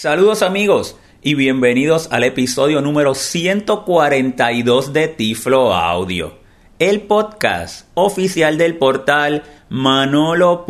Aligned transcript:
Saludos 0.00 0.40
amigos 0.40 0.96
y 1.20 1.34
bienvenidos 1.34 2.08
al 2.10 2.24
episodio 2.24 2.80
número 2.80 3.14
142 3.14 4.94
de 4.94 5.08
Tiflo 5.08 5.74
Audio, 5.74 6.38
el 6.78 7.02
podcast 7.02 7.86
oficial 7.92 8.56
del 8.56 8.78
portal 8.78 9.42
manolo.net. 9.68 10.64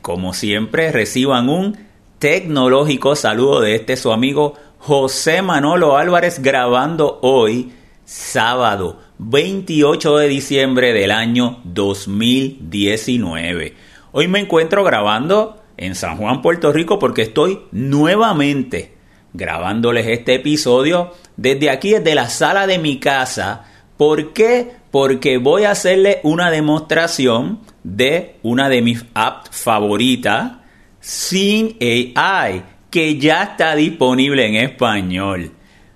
Como 0.00 0.34
siempre 0.34 0.92
reciban 0.92 1.48
un 1.48 1.78
tecnológico 2.20 3.16
saludo 3.16 3.60
de 3.60 3.74
este 3.74 3.96
su 3.96 4.12
amigo 4.12 4.54
José 4.78 5.42
Manolo 5.42 5.96
Álvarez 5.96 6.40
grabando 6.40 7.18
hoy 7.22 7.72
sábado 8.04 9.00
28 9.18 10.16
de 10.16 10.28
diciembre 10.28 10.92
del 10.92 11.10
año 11.10 11.58
2019. 11.64 13.74
Hoy 14.12 14.28
me 14.28 14.38
encuentro 14.38 14.84
grabando 14.84 15.59
en 15.80 15.94
San 15.94 16.18
Juan, 16.18 16.42
Puerto 16.42 16.72
Rico, 16.72 16.98
porque 16.98 17.22
estoy 17.22 17.58
nuevamente 17.72 18.92
grabándoles 19.32 20.06
este 20.06 20.34
episodio 20.34 21.14
desde 21.36 21.70
aquí, 21.70 21.90
desde 21.92 22.14
la 22.14 22.28
sala 22.28 22.66
de 22.66 22.78
mi 22.78 22.98
casa. 22.98 23.64
¿Por 23.96 24.32
qué? 24.34 24.72
Porque 24.90 25.38
voy 25.38 25.64
a 25.64 25.70
hacerle 25.70 26.20
una 26.22 26.50
demostración 26.50 27.60
de 27.82 28.36
una 28.42 28.68
de 28.68 28.82
mis 28.82 29.04
apps 29.14 29.50
favoritas, 29.56 30.52
Sin 31.00 31.78
AI, 31.80 32.62
que 32.90 33.16
ya 33.16 33.42
está 33.42 33.74
disponible 33.74 34.46
en 34.46 34.56
español. 34.56 35.52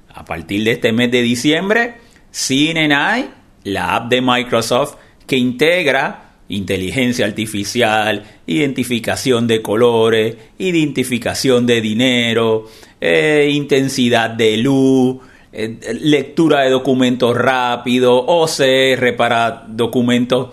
A 0.08 0.24
partir 0.24 0.64
de 0.64 0.72
este 0.72 0.92
mes 0.92 1.10
de 1.10 1.20
diciembre, 1.20 1.96
Sin 2.30 2.78
AI, 2.90 3.28
la 3.64 3.96
app 3.96 4.08
de 4.08 4.22
Microsoft 4.22 4.96
que 5.26 5.36
integra 5.36 6.24
inteligencia 6.48 7.26
artificial, 7.26 8.24
identificación 8.46 9.46
de 9.46 9.62
colores, 9.62 10.36
identificación 10.58 11.66
de 11.66 11.80
dinero, 11.80 12.66
eh, 13.00 13.50
intensidad 13.52 14.30
de 14.30 14.56
luz, 14.56 15.16
eh, 15.52 15.78
lectura 16.00 16.60
de 16.60 16.70
documentos 16.70 17.36
rápido, 17.36 18.24
OCR 18.26 19.12
para 19.16 19.64
documentos, 19.68 20.50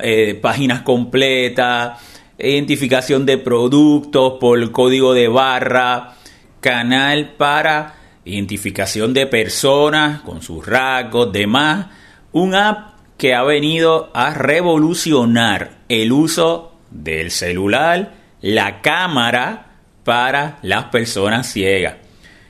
eh, 0.00 0.38
páginas 0.40 0.82
completas, 0.82 2.00
identificación 2.38 3.24
de 3.24 3.38
productos 3.38 4.34
por 4.40 4.70
código 4.72 5.14
de 5.14 5.28
barra, 5.28 6.16
canal 6.60 7.34
para 7.36 7.94
identificación 8.24 9.14
de 9.14 9.26
personas 9.26 10.22
con 10.22 10.42
sus 10.42 10.64
rasgos, 10.66 11.32
demás, 11.32 11.86
un 12.32 12.54
app 12.54 12.92
que 13.16 13.34
ha 13.34 13.42
venido 13.42 14.10
a 14.14 14.34
revolucionar 14.34 15.78
el 15.88 16.12
uso 16.12 16.71
del 16.92 17.30
celular, 17.30 18.14
la 18.40 18.80
cámara 18.82 19.76
para 20.04 20.58
las 20.62 20.84
personas 20.84 21.50
ciegas. 21.50 21.96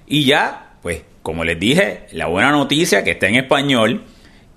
Y 0.07 0.25
ya, 0.25 0.75
pues, 0.83 1.03
como 1.23 1.45
les 1.45 1.59
dije, 1.59 2.07
la 2.13 2.27
buena 2.27 2.51
noticia 2.51 3.05
que 3.05 3.13
está 3.13 3.29
en 3.29 3.37
español. 3.37 4.05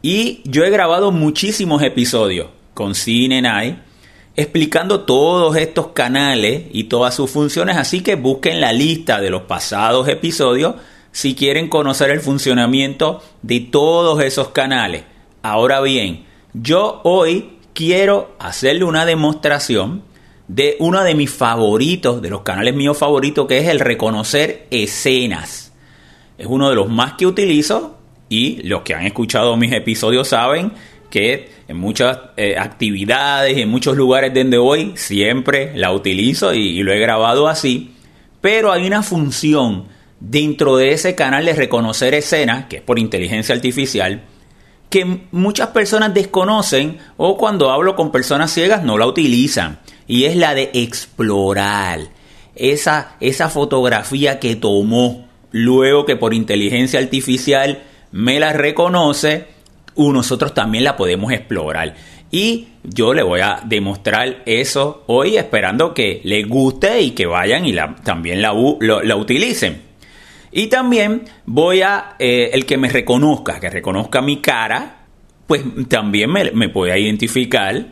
Y 0.01 0.41
yo 0.45 0.63
he 0.63 0.69
grabado 0.69 1.11
muchísimos 1.11 1.81
episodios 1.81 2.49
con 2.73 2.95
CineNight 2.95 3.77
explicando 4.35 5.01
todos 5.01 5.55
estos 5.55 5.87
canales 5.87 6.63
y 6.71 6.85
todas 6.85 7.15
sus 7.15 7.29
funciones. 7.29 7.77
Así 7.77 8.01
que 8.01 8.15
busquen 8.15 8.61
la 8.61 8.73
lista 8.73 9.21
de 9.21 9.29
los 9.29 9.43
pasados 9.43 10.07
episodios 10.07 10.75
si 11.11 11.35
quieren 11.35 11.69
conocer 11.69 12.09
el 12.09 12.19
funcionamiento 12.19 13.23
de 13.41 13.61
todos 13.61 14.21
esos 14.21 14.49
canales. 14.49 15.03
Ahora 15.41 15.79
bien, 15.81 16.25
yo 16.53 17.01
hoy 17.03 17.54
quiero 17.75 18.35
hacerle 18.39 18.85
una 18.85 19.05
demostración 19.05 20.01
de 20.47 20.77
uno 20.79 21.03
de 21.03 21.13
mis 21.13 21.29
favoritos, 21.29 22.21
de 22.21 22.29
los 22.29 22.41
canales 22.41 22.73
míos 22.73 22.97
favoritos, 22.97 23.45
que 23.47 23.59
es 23.59 23.67
el 23.67 23.79
reconocer 23.79 24.65
escenas. 24.71 25.73
Es 26.37 26.47
uno 26.47 26.69
de 26.69 26.75
los 26.75 26.89
más 26.89 27.13
que 27.13 27.27
utilizo 27.27 27.99
y 28.29 28.63
los 28.63 28.81
que 28.81 28.95
han 28.95 29.05
escuchado 29.05 29.57
mis 29.57 29.73
episodios 29.73 30.29
saben 30.29 30.71
que 31.09 31.49
en 31.67 31.77
muchas 31.77 32.17
eh, 32.37 32.55
actividades, 32.57 33.57
en 33.57 33.69
muchos 33.69 33.97
lugares 33.97 34.33
donde 34.33 34.57
voy, 34.57 34.93
siempre 34.95 35.75
la 35.75 35.91
utilizo 35.91 36.53
y 36.53 36.81
lo 36.81 36.93
he 36.93 36.99
grabado 36.99 37.47
así. 37.47 37.93
Pero 38.41 38.71
hay 38.71 38.87
una 38.87 39.03
función 39.03 39.85
dentro 40.19 40.77
de 40.77 40.91
ese 40.91 41.13
canal 41.15 41.45
de 41.45 41.53
reconocer 41.53 42.13
escenas, 42.13 42.65
que 42.65 42.77
es 42.77 42.81
por 42.81 42.99
inteligencia 42.99 43.53
artificial, 43.53 44.23
que 44.89 45.27
muchas 45.31 45.69
personas 45.69 46.13
desconocen 46.13 46.99
o 47.17 47.37
cuando 47.37 47.71
hablo 47.71 47.95
con 47.95 48.11
personas 48.11 48.51
ciegas 48.51 48.83
no 48.83 48.97
la 48.97 49.07
utilizan. 49.07 49.79
Y 50.07 50.25
es 50.25 50.35
la 50.35 50.53
de 50.53 50.71
explorar. 50.73 51.99
Esa, 52.55 53.17
esa 53.19 53.49
fotografía 53.49 54.39
que 54.39 54.55
tomó 54.55 55.27
luego 55.51 56.05
que 56.05 56.15
por 56.15 56.33
inteligencia 56.33 56.99
artificial 56.99 57.83
me 58.11 58.39
la 58.39 58.53
reconoce, 58.53 59.47
nosotros 59.97 60.53
también 60.53 60.83
la 60.83 60.95
podemos 60.95 61.31
explorar. 61.31 61.95
Y 62.31 62.67
yo 62.83 63.13
le 63.13 63.23
voy 63.23 63.41
a 63.41 63.61
demostrar 63.65 64.43
eso 64.45 65.03
hoy 65.07 65.37
esperando 65.37 65.93
que 65.93 66.21
les 66.23 66.47
guste 66.47 67.01
y 67.01 67.11
que 67.11 67.25
vayan 67.25 67.65
y 67.65 67.71
la, 67.71 67.95
también 68.03 68.41
la, 68.41 68.53
la 68.79 69.15
utilicen. 69.15 69.81
Y 70.57 70.67
también 70.67 71.25
voy 71.45 71.81
a, 71.81 72.15
eh, 72.17 72.51
el 72.53 72.65
que 72.65 72.77
me 72.77 72.87
reconozca, 72.87 73.59
que 73.59 73.69
reconozca 73.69 74.21
mi 74.21 74.39
cara, 74.39 74.99
pues 75.47 75.61
también 75.89 76.31
me, 76.31 76.69
puede 76.69 76.97
identificar. 76.97 77.87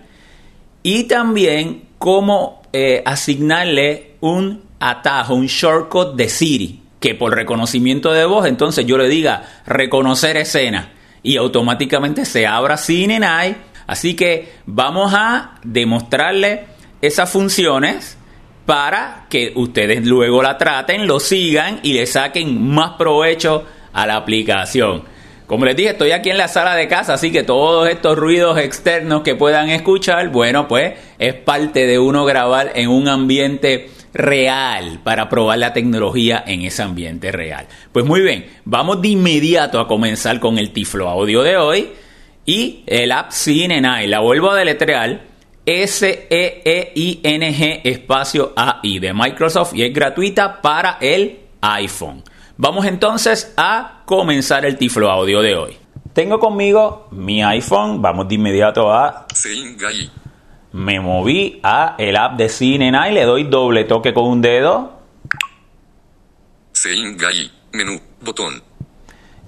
Y 0.82 1.04
también 1.04 1.90
cómo 1.98 2.62
eh, 2.72 3.04
asignarle 3.06 4.14
un 4.22 4.64
atajo, 4.80 5.36
un 5.36 5.48
shortcut 5.48 6.16
de 6.16 6.30
Siri, 6.30 6.82
que 7.02 7.16
por 7.16 7.36
reconocimiento 7.36 8.14
de 8.14 8.24
voz, 8.24 8.46
entonces 8.46 8.86
yo 8.86 8.98
le 8.98 9.10
diga 9.10 9.44
reconocer 9.66 10.38
escena 10.38 10.94
y 11.22 11.36
automáticamente 11.36 12.24
se 12.24 12.48
abra 12.48 12.78
CineNight. 12.78 13.58
Así 13.88 14.14
que 14.14 14.54
vamos 14.66 15.14
a 15.14 15.56
demostrarle 15.66 16.64
esas 17.02 17.30
funciones 17.30 18.18
para 18.66 19.26
que 19.30 19.52
ustedes 19.56 20.06
luego 20.06 20.42
la 20.42 20.58
traten, 20.58 21.08
lo 21.08 21.20
sigan 21.20 21.80
y 21.84 21.94
le 21.94 22.06
saquen 22.06 22.62
más 22.70 22.92
provecho 22.92 23.66
a 23.92 24.08
la 24.08 24.16
aplicación. 24.16 25.04
Como 25.48 25.66
les 25.66 25.76
dije, 25.76 25.90
estoy 25.90 26.12
aquí 26.12 26.30
en 26.30 26.38
la 26.38 26.48
sala 26.48 26.74
de 26.76 26.88
casa, 26.88 27.16
así 27.16 27.32
que 27.32 27.44
todos 27.44 27.90
estos 27.90 28.18
ruidos 28.18 28.58
externos 28.58 29.22
que 29.22 29.36
puedan 29.36 29.70
escuchar, 29.70 30.30
bueno, 30.30 30.68
pues 30.68 30.94
es 31.20 31.34
parte 31.34 31.86
de 31.86 32.00
uno 32.00 32.24
grabar 32.26 32.72
en 32.76 32.90
un 32.90 33.10
ambiente 33.10 33.90
real 34.14 35.00
para 35.04 35.28
probar 35.28 35.58
la 35.58 35.74
tecnología 35.74 36.44
en 36.48 36.62
ese 36.62 36.84
ambiente 36.84 37.32
real. 37.32 37.68
Pues 37.92 38.06
muy 38.06 38.22
bien, 38.22 38.46
vamos 38.64 39.02
de 39.02 39.10
inmediato 39.10 39.80
a 39.80 39.88
comenzar 39.88 40.40
con 40.40 40.58
el 40.58 40.72
Tiflo 40.72 41.10
Audio 41.10 41.44
de 41.44 41.58
hoy 41.58 41.90
y 42.46 42.84
el 42.86 43.12
app 43.12 43.32
CineNight. 43.32 44.10
La 44.10 44.20
vuelvo 44.20 44.52
a 44.52 44.56
deletrear 44.56 45.33
S-E-E-I-N-G 45.66 46.22
espacio 47.84 48.54
A-I 48.56 49.00
de 49.00 49.14
Microsoft 49.14 49.74
y 49.74 49.84
es 49.84 49.94
gratuita 49.94 50.62
para 50.62 50.98
el 51.00 51.40
iPhone. 51.62 52.24
Vamos 52.58 52.86
entonces 52.86 53.54
a 53.58 54.02
comenzar 54.06 54.66
el 54.66 54.78
Tiflo 54.78 55.10
Audio 55.10 55.42
de 55.42 55.56
hoy. 55.56 55.78
Tengo 56.14 56.40
conmigo 56.40 57.08
mi 57.12 57.42
iPhone, 57.42 58.02
vamos 58.02 58.28
de 58.28 58.36
inmediato 58.36 58.92
a... 58.92 59.26
Me 60.74 61.00
moví 61.00 61.60
a 61.64 61.96
el 61.98 62.18
app 62.18 62.38
de 62.38 62.50
CineNight, 62.50 63.14
le 63.14 63.24
doy 63.24 63.44
doble 63.46 63.86
toque 63.86 64.14
con 64.14 64.26
un 64.26 64.42
dedo. 64.42 65.00
menú, 67.72 68.00
botón. 68.22 68.62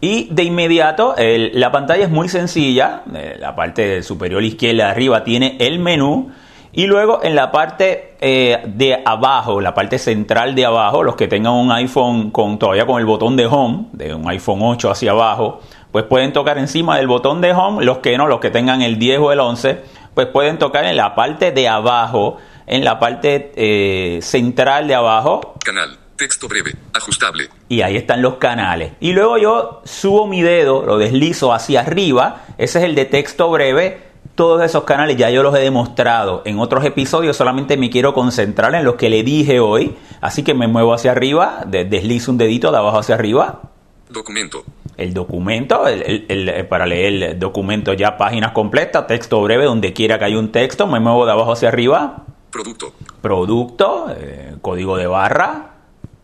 Y 0.06 0.28
de 0.30 0.44
inmediato, 0.44 1.16
la 1.18 1.72
pantalla 1.72 2.04
es 2.04 2.12
muy 2.12 2.30
sencilla. 2.30 3.02
Eh, 3.12 3.38
la 3.40 3.56
parte 3.56 4.04
superior 4.04 4.44
izquierda 4.44 4.92
arriba 4.92 5.24
tiene 5.24 5.58
el 5.60 5.80
menú. 5.80 6.30
Y 6.74 6.86
luego 6.86 7.22
en 7.24 7.34
la 7.34 7.52
parte 7.52 8.16
eh, 8.22 8.62
de 8.68 9.02
abajo, 9.04 9.60
la 9.62 9.74
parte 9.74 9.98
central 9.98 10.54
de 10.54 10.64
abajo, 10.64 11.02
los 11.02 11.16
que 11.16 11.28
tengan 11.28 11.54
un 11.54 11.72
iPhone 11.72 12.30
con 12.30 12.60
todavía 12.60 12.86
con 12.86 13.00
el 13.00 13.08
botón 13.08 13.36
de 13.36 13.48
home, 13.48 13.88
de 13.94 14.14
un 14.14 14.30
iPhone 14.30 14.60
8 14.62 14.92
hacia 14.92 15.10
abajo, 15.10 15.62
pues 15.92 16.04
pueden 16.04 16.34
tocar 16.34 16.60
encima 16.60 16.98
del 16.98 17.08
botón 17.08 17.42
de 17.42 17.54
home. 17.54 17.84
Los 17.84 17.98
que 17.98 18.16
no, 18.16 18.28
los 18.28 18.40
que 18.40 18.52
tengan 18.52 18.84
el 18.84 19.00
10 19.00 19.20
o 19.22 19.32
el 19.32 19.40
11, 19.40 19.82
pues 20.14 20.28
pueden 20.28 20.60
tocar 20.60 20.86
en 20.86 20.98
la 20.98 21.16
parte 21.16 21.52
de 21.52 21.68
abajo, 21.68 22.38
en 22.68 22.86
la 22.86 23.00
parte 23.00 23.54
eh, 23.56 24.20
central 24.22 24.88
de 24.88 24.94
abajo. 24.94 25.56
Canal 25.66 26.05
Texto 26.18 26.48
breve, 26.48 26.74
ajustable. 26.94 27.50
Y 27.68 27.82
ahí 27.82 27.98
están 27.98 28.22
los 28.22 28.36
canales. 28.36 28.94
Y 29.02 29.12
luego 29.12 29.38
yo 29.38 29.82
subo 29.84 30.28
mi 30.28 30.42
dedo, 30.42 30.86
lo 30.86 30.98
deslizo 30.98 31.52
hacia 31.52 31.82
arriba. 31.82 32.46
Ese 32.58 32.80
es 32.80 32.86
el 32.86 32.96
de 32.96 33.04
texto 33.04 33.50
breve. 33.50 34.02
Todos 34.34 34.64
esos 34.64 34.86
canales 34.86 35.18
ya 35.18 35.30
yo 35.30 35.44
los 35.44 35.54
he 35.56 35.60
demostrado 35.60 36.42
en 36.46 36.60
otros 36.60 36.86
episodios. 36.86 37.36
Solamente 37.36 37.76
me 37.76 37.90
quiero 37.90 38.14
concentrar 38.14 38.74
en 38.76 38.86
los 38.86 38.96
que 38.96 39.10
le 39.10 39.24
dije 39.24 39.60
hoy. 39.60 39.96
Así 40.22 40.44
que 40.44 40.54
me 40.54 40.68
muevo 40.68 40.94
hacia 40.94 41.12
arriba, 41.12 41.64
deslizo 41.66 42.32
un 42.32 42.38
dedito 42.38 42.72
de 42.72 42.78
abajo 42.78 43.00
hacia 43.00 43.16
arriba. 43.16 43.62
Documento. 44.10 44.64
El 44.96 45.14
documento, 45.14 45.86
el, 45.88 46.66
para 46.70 46.86
leer 46.86 47.24
el 47.24 47.40
documento 47.40 47.92
ya 47.92 48.16
páginas 48.16 48.54
completas, 48.54 49.08
texto 49.08 49.42
breve, 49.42 49.66
donde 49.66 49.92
quiera 49.92 50.18
que 50.18 50.26
haya 50.26 50.40
un 50.40 50.54
texto, 50.54 50.88
me 50.88 51.02
muevo 51.02 51.26
de 51.26 51.34
abajo 51.34 51.52
hacia 51.52 51.68
arriba. 51.68 52.24
Producto. 52.52 52.94
Producto, 53.22 54.08
eh, 54.18 54.56
código 54.62 54.96
de 54.96 55.08
barra 55.08 55.75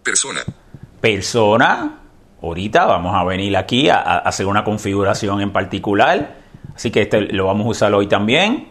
Persona. 0.03 0.41
Persona. 0.99 1.99
Ahorita 2.41 2.85
vamos 2.85 3.15
a 3.15 3.23
venir 3.23 3.55
aquí 3.55 3.89
a, 3.89 3.97
a 3.99 4.17
hacer 4.19 4.45
una 4.47 4.63
configuración 4.63 5.41
en 5.41 5.51
particular. 5.51 6.37
Así 6.75 6.89
que 6.91 7.01
este 7.03 7.21
lo 7.21 7.45
vamos 7.45 7.67
a 7.67 7.69
usar 7.69 7.93
hoy 7.93 8.07
también. 8.07 8.69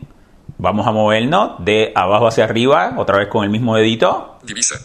Vamos 0.59 0.87
a 0.87 0.93
movernos 0.93 1.65
de 1.65 1.93
abajo 1.95 2.27
hacia 2.27 2.45
arriba, 2.45 2.95
otra 2.99 3.19
vez 3.19 3.29
con 3.29 3.45
el 3.45 3.51
mismo 3.51 3.77
dedito. 3.77 4.39
Divisa. 4.43 4.77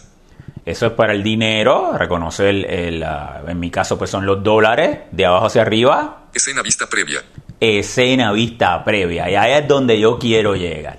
Eso 0.64 0.86
es 0.86 0.92
para 0.92 1.12
el 1.12 1.22
dinero, 1.22 1.92
reconocer, 1.96 2.48
el, 2.48 3.04
en 3.46 3.60
mi 3.60 3.70
caso 3.70 3.96
pues 3.96 4.10
son 4.10 4.26
los 4.26 4.42
dólares, 4.42 5.00
de 5.12 5.26
abajo 5.26 5.46
hacia 5.46 5.62
arriba. 5.62 6.28
Escena 6.34 6.62
vista 6.62 6.86
previa. 6.88 7.22
escena 7.60 8.32
vista 8.32 8.82
previa. 8.82 9.30
Y 9.30 9.36
ahí 9.36 9.52
es 9.52 9.68
donde 9.68 10.00
yo 10.00 10.18
quiero 10.18 10.56
llegar. 10.56 10.98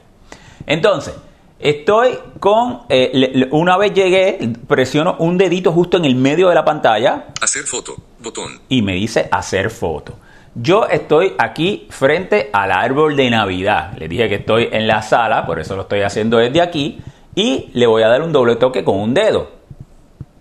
Entonces, 0.66 1.16
estoy 1.60 2.18
con. 2.40 2.82
eh, 2.90 3.12
le- 3.14 3.32
le- 3.34 3.48
una 3.52 3.78
vez 3.78 3.94
llegué, 3.94 4.38
presiono 4.68 5.16
un 5.20 5.38
dedito 5.38 5.72
justo 5.72 5.98
en 5.98 6.06
el 6.06 6.16
medio 6.16 6.50
de 6.50 6.56
la 6.56 6.66
pantalla 6.66 7.28
Hacer 7.42 7.64
foto. 7.64 7.96
Botón. 8.20 8.60
y 8.70 8.82
me 8.82 8.94
dice 8.94 9.28
hacer 9.32 9.70
foto. 9.70 10.18
Yo 10.56 10.88
estoy 10.88 11.34
aquí 11.38 11.88
frente 11.92 12.50
al 12.52 12.72
árbol 12.72 13.16
de 13.16 13.30
Navidad. 13.30 13.94
Les 13.98 14.10
dije 14.10 14.28
que 14.28 14.36
estoy 14.36 14.70
en 14.72 14.88
la 14.88 15.02
sala, 15.04 15.46
por 15.46 15.60
eso 15.60 15.76
lo 15.76 15.84
estoy 15.84 16.02
haciendo 16.02 16.38
desde 16.38 16.62
aquí. 16.62 17.00
Y 17.36 17.70
le 17.74 17.86
voy 17.86 18.02
a 18.02 18.08
dar 18.08 18.24
un 18.24 18.32
doble 18.34 18.56
toque 18.56 18.84
con 18.84 19.00
un 19.00 19.14
dedo. 19.14 19.52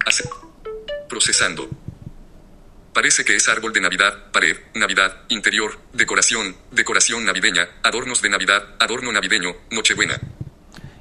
Hacer. 0.06 0.26
Procesando. 1.08 1.66
Parece 2.94 3.26
que 3.26 3.34
es 3.36 3.46
árbol 3.50 3.74
de 3.74 3.82
Navidad, 3.82 4.14
pared, 4.32 4.56
Navidad, 4.74 5.14
interior, 5.28 5.72
decoración, 5.92 6.56
decoración 6.70 7.26
navideña, 7.26 7.68
adornos 7.82 8.22
de 8.22 8.30
Navidad, 8.30 8.62
adorno 8.80 9.12
navideño, 9.12 9.50
Nochebuena. 9.70 10.18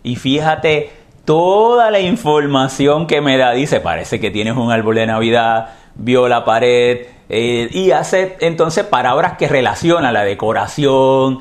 Y 0.05 0.17
fíjate 0.17 0.91
toda 1.25 1.89
la 1.89 1.99
información 1.99 3.07
que 3.07 3.21
me 3.21 3.37
da. 3.37 3.53
Dice, 3.53 3.79
parece 3.79 4.19
que 4.19 4.29
tienes 4.29 4.55
un 4.55 4.71
árbol 4.71 4.93
de 4.93 5.07
Navidad, 5.07 5.69
vio 5.95 6.27
la 6.27 6.45
pared 6.45 7.07
eh, 7.27 7.67
y 7.71 7.89
hace 7.89 8.37
entonces 8.41 8.85
palabras 8.85 9.33
que 9.35 9.47
relacionan 9.47 10.13
la 10.13 10.23
decoración 10.23 11.39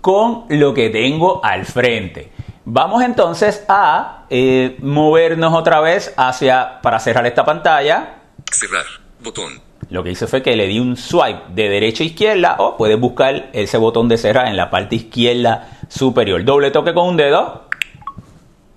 con 0.00 0.44
lo 0.48 0.72
que 0.74 0.90
tengo 0.90 1.44
al 1.44 1.66
frente. 1.66 2.30
Vamos 2.64 3.02
entonces 3.02 3.64
a 3.66 4.26
eh, 4.30 4.76
movernos 4.80 5.52
otra 5.52 5.80
vez 5.80 6.14
hacia, 6.16 6.80
para 6.82 7.00
cerrar 7.00 7.26
esta 7.26 7.44
pantalla. 7.44 8.20
Cerrar. 8.48 8.84
Botón. 9.20 9.60
Lo 9.90 10.04
que 10.04 10.10
hice 10.10 10.28
fue 10.28 10.40
que 10.40 10.54
le 10.54 10.68
di 10.68 10.78
un 10.78 10.96
swipe 10.96 11.42
de 11.48 11.68
derecha 11.68 12.04
a 12.04 12.06
izquierda 12.06 12.56
o 12.58 12.76
puedes 12.76 12.98
buscar 12.98 13.50
ese 13.52 13.76
botón 13.76 14.08
de 14.08 14.18
cerrar 14.18 14.46
en 14.46 14.56
la 14.56 14.70
parte 14.70 14.94
izquierda 14.94 15.78
superior. 15.88 16.44
Doble 16.44 16.70
toque 16.70 16.94
con 16.94 17.08
un 17.08 17.16
dedo. 17.16 17.64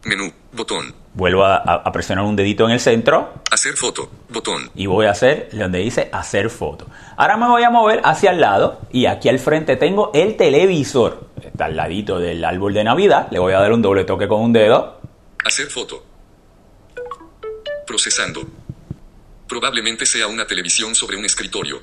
Menú. 0.05 0.31
Botón. 0.53 0.93
Vuelvo 1.13 1.43
a, 1.43 1.57
a- 1.57 1.91
presionar 1.91 2.23
un 2.25 2.35
dedito 2.35 2.65
en 2.65 2.71
el 2.71 2.79
centro 2.79 3.33
Hacer 3.51 3.73
foto. 3.75 4.09
Botón. 4.29 4.69
y 4.75 4.85
voy 4.85 5.05
a 5.07 5.11
hacer 5.11 5.49
donde 5.51 5.79
dice 5.79 6.09
hacer 6.11 6.49
foto. 6.49 6.87
Ahora 7.15 7.37
me 7.37 7.47
voy 7.47 7.63
a 7.63 7.69
mover 7.69 8.01
hacia 8.03 8.31
el 8.31 8.39
lado 8.41 8.79
y 8.91 9.05
aquí 9.07 9.27
al 9.29 9.39
frente 9.39 9.75
tengo 9.75 10.11
el 10.13 10.35
televisor. 10.37 11.27
Está 11.43 11.65
al 11.65 11.75
ladito 11.75 12.19
del 12.19 12.43
árbol 12.45 12.73
de 12.73 12.83
Navidad. 12.83 13.27
Le 13.31 13.39
voy 13.39 13.53
a 13.53 13.59
dar 13.59 13.71
un 13.71 13.81
doble 13.81 14.03
toque 14.03 14.27
con 14.27 14.41
un 14.41 14.53
dedo. 14.53 14.99
Hacer 15.43 15.67
foto. 15.67 16.03
Procesando. 17.85 18.41
Probablemente 19.47 20.05
sea 20.05 20.27
una 20.27 20.45
televisión 20.45 20.93
sobre 20.93 21.17
un 21.17 21.25
escritorio. 21.25 21.79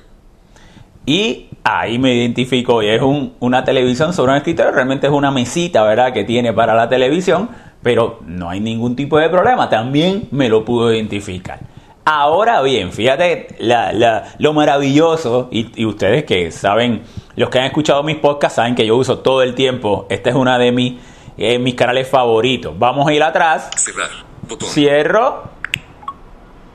Y 1.07 1.49
ahí 1.63 1.99
me 1.99 2.13
identifico 2.15 2.81
y 2.81 2.87
es 2.89 3.01
un- 3.01 3.35
una 3.39 3.63
televisión 3.63 4.13
sobre 4.13 4.31
un 4.31 4.37
escritorio. 4.37 4.71
Realmente 4.71 5.07
es 5.07 5.13
una 5.13 5.31
mesita, 5.31 5.83
¿verdad? 5.83 6.13
Que 6.13 6.23
tiene 6.23 6.53
para 6.53 6.73
la 6.75 6.89
televisión. 6.89 7.49
Pero 7.85 8.17
no 8.25 8.49
hay 8.49 8.59
ningún 8.61 8.95
tipo 8.95 9.19
de 9.19 9.29
problema. 9.29 9.69
También 9.69 10.27
me 10.31 10.49
lo 10.49 10.65
pudo 10.65 10.91
identificar. 10.91 11.59
Ahora 12.03 12.63
bien, 12.63 12.91
fíjate 12.91 13.49
la- 13.59 13.93
la- 13.93 14.33
lo 14.39 14.53
maravilloso. 14.53 15.49
Y, 15.51 15.69
y 15.79 15.85
ustedes 15.85 16.23
que 16.23 16.49
saben, 16.49 17.03
los 17.35 17.49
que 17.51 17.59
han 17.59 17.65
escuchado 17.65 18.01
mis 18.01 18.15
podcasts 18.15 18.55
saben 18.55 18.73
que 18.73 18.87
yo 18.87 18.95
uso 18.97 19.19
todo 19.19 19.43
el 19.43 19.53
tiempo. 19.53 20.07
Esta 20.09 20.31
es 20.31 20.35
una 20.35 20.57
de 20.57 20.71
mis, 20.71 20.93
eh, 21.37 21.59
mis 21.59 21.75
canales 21.75 22.07
favoritos. 22.09 22.73
Vamos 22.79 23.07
a 23.07 23.13
ir 23.13 23.21
atrás. 23.21 23.69
Cerrar. 23.77 24.09
Botón. 24.49 24.67
Cierro. 24.67 25.43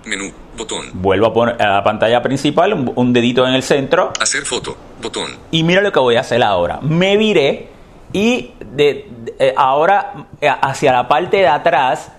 Menú. 0.05 0.31
Botón. 0.57 0.91
Vuelvo 0.95 1.27
a 1.27 1.33
poner 1.35 1.61
a 1.61 1.75
la 1.75 1.83
pantalla 1.83 2.23
principal. 2.23 2.73
Un, 2.73 2.93
un 2.95 3.13
dedito 3.13 3.45
en 3.49 3.55
el 3.55 3.65
centro. 3.65 4.13
Hacer 4.21 4.45
foto. 4.45 4.77
Botón. 5.03 5.33
Y 5.51 5.65
mira 5.65 5.81
lo 5.81 5.91
que 5.91 5.99
voy 5.99 6.15
a 6.15 6.21
hacer 6.21 6.41
ahora. 6.45 6.79
Me 6.83 7.17
viré 7.17 7.69
y 8.13 8.53
de, 8.73 9.09
eh, 9.39 9.55
ahora 9.57 10.27
eh, 10.41 10.49
hacia 10.49 10.93
la 10.93 11.09
parte 11.09 11.39
de 11.39 11.49
atrás, 11.49 12.13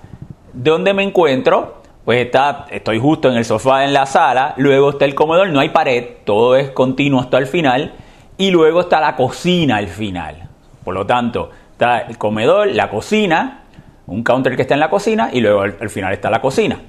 donde 0.54 0.94
me 0.94 1.04
encuentro, 1.04 1.82
pues 2.06 2.26
está, 2.26 2.66
estoy 2.70 3.00
justo 3.00 3.30
en 3.30 3.38
el 3.38 3.46
sofá 3.46 3.84
en 3.84 3.94
la 3.94 4.06
sala, 4.06 4.54
luego 4.58 4.92
está 4.92 5.06
el 5.06 5.16
comedor, 5.16 5.50
no 5.50 5.60
hay 5.60 5.70
pared, 5.70 6.06
todo 6.26 6.56
es 6.56 6.72
continuo 6.72 7.20
hasta 7.20 7.38
el 7.38 7.48
final, 7.48 7.94
y 8.38 8.52
luego 8.52 8.82
está 8.82 9.00
la 9.00 9.16
cocina 9.16 9.78
al 9.78 9.88
final. 9.88 10.48
Por 10.84 10.94
lo 10.94 11.06
tanto, 11.06 11.52
está 11.74 12.00
el 12.00 12.18
comedor, 12.18 12.68
la 12.68 12.90
cocina, 12.90 13.64
un 14.08 14.24
counter 14.24 14.56
que 14.56 14.64
está 14.64 14.74
en 14.74 14.80
la 14.80 14.90
cocina, 14.90 15.30
y 15.32 15.42
luego 15.42 15.62
al, 15.62 15.78
al 15.80 15.90
final 15.90 16.14
está 16.14 16.30
la 16.30 16.42
cocina. 16.42 16.80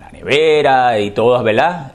La 0.00 0.10
nevera 0.10 0.98
y 0.98 1.10
todos, 1.10 1.44
¿verdad? 1.44 1.92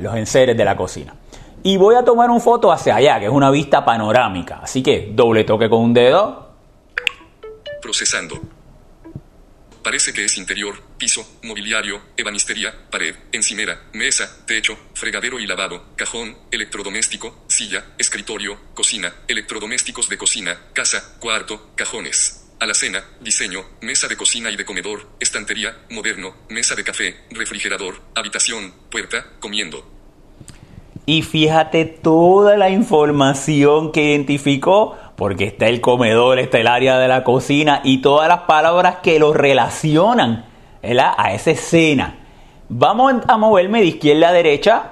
Los 0.00 0.14
enseres 0.16 0.56
de 0.56 0.64
la 0.64 0.76
cocina. 0.76 1.14
Y 1.62 1.76
voy 1.76 1.94
a 1.94 2.04
tomar 2.04 2.30
una 2.30 2.40
foto 2.40 2.72
hacia 2.72 2.96
allá, 2.96 3.18
que 3.20 3.26
es 3.26 3.32
una 3.32 3.50
vista 3.50 3.84
panorámica. 3.84 4.60
Así 4.62 4.82
que 4.82 5.10
doble 5.12 5.44
toque 5.44 5.68
con 5.68 5.80
un 5.80 5.94
dedo. 5.94 6.50
Procesando. 7.82 8.40
Parece 9.82 10.12
que 10.12 10.24
es 10.24 10.36
interior, 10.36 10.74
piso, 10.98 11.26
mobiliario, 11.42 12.00
ebanistería, 12.16 12.72
pared, 12.90 13.14
encimera, 13.32 13.88
mesa, 13.94 14.44
techo, 14.46 14.76
fregadero 14.92 15.38
y 15.38 15.46
lavado, 15.46 15.94
cajón, 15.96 16.36
electrodoméstico, 16.50 17.44
silla, 17.46 17.94
escritorio, 17.96 18.58
cocina, 18.74 19.14
electrodomésticos 19.26 20.08
de 20.10 20.18
cocina, 20.18 20.58
casa, 20.74 21.16
cuarto, 21.18 21.70
cajones. 21.76 22.46
Alacena, 22.58 23.02
diseño, 23.22 23.64
mesa 23.80 24.06
de 24.06 24.18
cocina 24.18 24.50
y 24.50 24.56
de 24.56 24.66
comedor, 24.66 25.08
estantería, 25.18 25.78
moderno, 25.88 26.36
mesa 26.50 26.74
de 26.74 26.84
café, 26.84 27.24
refrigerador, 27.30 28.02
habitación, 28.14 28.74
puerta, 28.90 29.26
comiendo. 29.40 29.99
Y 31.10 31.22
fíjate 31.22 31.86
toda 31.86 32.56
la 32.56 32.70
información 32.70 33.90
que 33.90 34.12
identificó, 34.12 34.96
porque 35.16 35.42
está 35.42 35.66
el 35.66 35.80
comedor, 35.80 36.38
está 36.38 36.60
el 36.60 36.68
área 36.68 37.00
de 37.00 37.08
la 37.08 37.24
cocina 37.24 37.80
y 37.82 37.98
todas 37.98 38.28
las 38.28 38.42
palabras 38.42 38.98
que 39.02 39.18
lo 39.18 39.32
relacionan 39.32 40.46
¿verdad? 40.80 41.12
a 41.18 41.34
esa 41.34 41.50
escena. 41.50 42.16
Vamos 42.68 43.14
a 43.26 43.36
moverme 43.38 43.80
de 43.80 43.86
izquierda 43.86 44.28
a 44.28 44.32
derecha. 44.32 44.82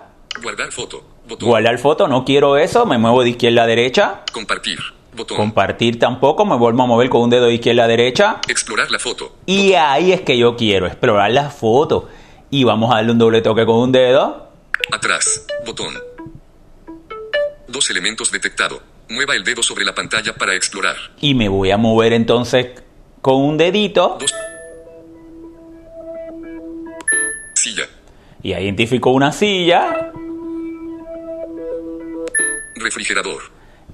Guardar 0.43 0.73
foto. 0.73 1.05
Botón. 1.29 1.49
Guardar 1.51 1.79
foto, 1.79 2.09
no 2.09 2.25
quiero 2.25 2.57
eso, 2.57 2.85
me 2.85 2.99
muevo 2.99 3.23
de 3.23 3.31
izquierda 3.31 3.63
a 3.63 3.67
derecha. 3.69 4.23
Compartir. 4.33 4.81
Botón. 5.17 5.37
Compartir 5.37 6.01
tampoco, 6.01 6.45
me 6.45 6.57
vuelvo 6.57 6.83
a 6.83 6.87
mover 6.87 7.11
con 7.11 7.21
un 7.21 7.31
dedo 7.31 7.47
de 7.47 7.55
izquierda 7.55 7.85
a 7.85 7.87
derecha. 7.87 8.41
Explorar 8.49 8.91
la 8.91 8.99
foto. 8.99 9.37
Y 9.47 9.75
ahí 9.75 10.11
es 10.11 10.23
que 10.23 10.37
yo 10.37 10.57
quiero 10.57 10.89
explorar 10.89 11.31
la 11.31 11.51
foto. 11.51 12.09
Y 12.51 12.65
vamos 12.65 12.91
a 12.91 12.97
darle 12.97 13.13
un 13.13 13.19
doble 13.19 13.41
toque 13.41 13.65
con 13.65 13.77
un 13.77 13.93
dedo. 13.93 14.49
Atrás. 14.91 15.47
Botón. 15.65 16.08
Dos 17.69 17.91
elementos 17.91 18.33
detectado. 18.33 18.81
Mueva 19.11 19.35
el 19.35 19.45
dedo 19.45 19.63
sobre 19.63 19.85
la 19.85 19.95
pantalla 19.95 20.35
para 20.35 20.55
explorar. 20.55 20.97
Y 21.21 21.35
me 21.35 21.51
voy 21.51 21.71
a 21.71 21.77
mover 21.77 22.15
entonces 22.15 22.69
con 23.21 23.37
un 23.37 23.59
dedito. 23.59 24.17
Dos. 24.19 24.35
Silla. 27.55 27.85
Y 28.43 28.55
identifico 28.55 29.11
una 29.11 29.33
silla. 29.33 30.13
Refrigerador. 32.77 33.43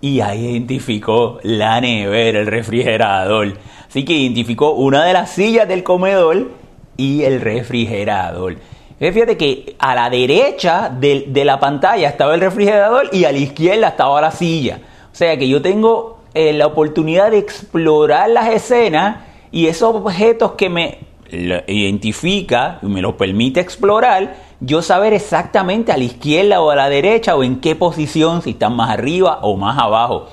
Y 0.00 0.20
ahí 0.20 0.50
identificó 0.50 1.40
la 1.42 1.80
nevera, 1.80 2.40
el 2.40 2.46
refrigerador. 2.46 3.58
Así 3.88 4.04
que 4.04 4.12
identificó 4.12 4.70
una 4.70 5.04
de 5.04 5.14
las 5.14 5.34
sillas 5.34 5.66
del 5.66 5.82
comedor 5.82 6.52
y 6.96 7.24
el 7.24 7.40
refrigerador. 7.40 8.56
Fíjate 8.98 9.36
que 9.36 9.76
a 9.78 9.94
la 9.94 10.08
derecha 10.08 10.88
de, 10.88 11.24
de 11.28 11.44
la 11.44 11.58
pantalla 11.58 12.08
estaba 12.08 12.34
el 12.34 12.40
refrigerador 12.40 13.10
y 13.12 13.24
a 13.24 13.32
la 13.32 13.38
izquierda 13.38 13.88
estaba 13.88 14.20
la 14.20 14.30
silla. 14.30 14.78
O 15.12 15.14
sea 15.14 15.36
que 15.36 15.48
yo 15.48 15.60
tengo 15.60 16.18
eh, 16.34 16.52
la 16.52 16.66
oportunidad 16.66 17.30
de 17.30 17.38
explorar 17.38 18.30
las 18.30 18.48
escenas 18.48 19.18
y 19.52 19.66
esos 19.68 19.94
objetos 19.94 20.52
que 20.52 20.68
me 20.68 20.98
identifica 21.30 22.78
y 22.82 22.86
me 22.86 23.00
los 23.00 23.14
permite 23.14 23.60
explorar, 23.60 24.36
yo 24.60 24.82
saber 24.82 25.12
exactamente 25.12 25.92
a 25.92 25.96
la 25.96 26.04
izquierda 26.04 26.60
o 26.60 26.70
a 26.70 26.76
la 26.76 26.88
derecha 26.88 27.36
o 27.36 27.44
en 27.44 27.60
qué 27.60 27.76
posición, 27.76 28.42
si 28.42 28.50
están 28.50 28.74
más 28.74 28.90
arriba 28.90 29.38
o 29.42 29.56
más 29.56 29.78
abajo. 29.78 30.28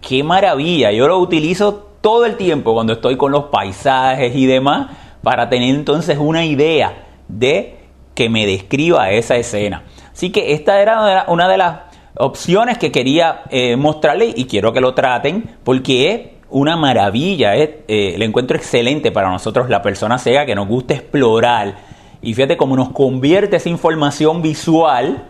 ¡Qué 0.00 0.22
maravilla! 0.22 0.90
Yo 0.90 1.06
lo 1.06 1.18
utilizo 1.18 1.86
todo 2.00 2.24
el 2.24 2.36
tiempo 2.36 2.74
cuando 2.74 2.94
estoy 2.94 3.16
con 3.16 3.32
los 3.32 3.44
paisajes 3.44 4.34
y 4.34 4.46
demás 4.46 4.90
para 5.22 5.48
tener 5.48 5.74
entonces 5.74 6.18
una 6.18 6.44
idea 6.44 7.06
de 7.28 7.81
que 8.22 8.28
me 8.28 8.46
describa 8.46 9.10
esa 9.10 9.34
escena. 9.34 9.82
Así 10.12 10.30
que 10.30 10.52
esta 10.52 10.80
era 10.80 11.24
una 11.26 11.48
de 11.48 11.58
las 11.58 11.80
opciones 12.14 12.78
que 12.78 12.92
quería 12.92 13.42
eh, 13.50 13.74
mostrarles 13.74 14.34
y 14.36 14.44
quiero 14.44 14.72
que 14.72 14.80
lo 14.80 14.94
traten 14.94 15.56
porque 15.64 16.12
es 16.12 16.20
una 16.50 16.76
maravilla, 16.76 17.56
es, 17.56 17.70
eh, 17.88 18.14
le 18.16 18.24
encuentro 18.24 18.56
excelente 18.56 19.10
para 19.10 19.28
nosotros, 19.28 19.68
la 19.68 19.82
persona 19.82 20.18
ciega 20.18 20.46
que 20.46 20.54
nos 20.54 20.68
gusta 20.68 20.94
explorar 20.94 21.74
Y 22.22 22.34
fíjate 22.34 22.56
cómo 22.56 22.76
nos 22.76 22.90
convierte 22.90 23.56
esa 23.56 23.68
información 23.68 24.40
visual. 24.40 25.24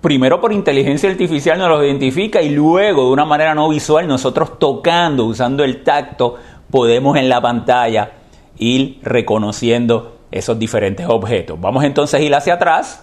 Primero 0.00 0.40
por 0.40 0.52
inteligencia 0.52 1.08
artificial 1.08 1.56
nos 1.56 1.68
lo 1.68 1.84
identifica 1.84 2.42
y 2.42 2.48
luego 2.48 3.06
de 3.06 3.12
una 3.12 3.24
manera 3.24 3.54
no 3.54 3.68
visual 3.68 4.08
nosotros 4.08 4.58
tocando, 4.58 5.24
usando 5.26 5.62
el 5.62 5.84
tacto, 5.84 6.34
podemos 6.68 7.16
en 7.16 7.28
la 7.28 7.40
pantalla 7.40 8.10
ir 8.58 8.98
reconociendo 9.02 10.11
esos 10.32 10.58
diferentes 10.58 11.06
objetos. 11.08 11.60
Vamos 11.60 11.84
entonces 11.84 12.18
a 12.18 12.22
ir 12.22 12.34
hacia 12.34 12.54
atrás. 12.54 13.02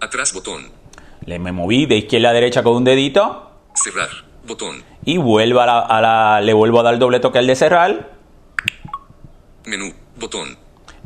Atrás 0.00 0.32
botón. 0.32 0.70
Le 1.24 1.38
me 1.38 1.50
moví 1.52 1.86
de 1.86 1.96
izquierda 1.96 2.28
a 2.28 2.32
derecha 2.32 2.62
con 2.62 2.74
un 2.76 2.84
dedito. 2.84 3.50
Cerrar. 3.74 4.08
Botón. 4.46 4.84
Y 5.06 5.16
vuelvo 5.16 5.60
a 5.60 5.66
la, 5.66 5.78
a 5.80 6.00
la- 6.00 6.40
le 6.42 6.52
vuelvo 6.52 6.80
a 6.80 6.82
dar 6.82 6.98
doble 6.98 7.18
toque 7.18 7.38
al 7.38 7.46
de 7.46 7.56
cerrar. 7.56 8.10
Menú. 9.64 9.92
Botón. 10.16 10.56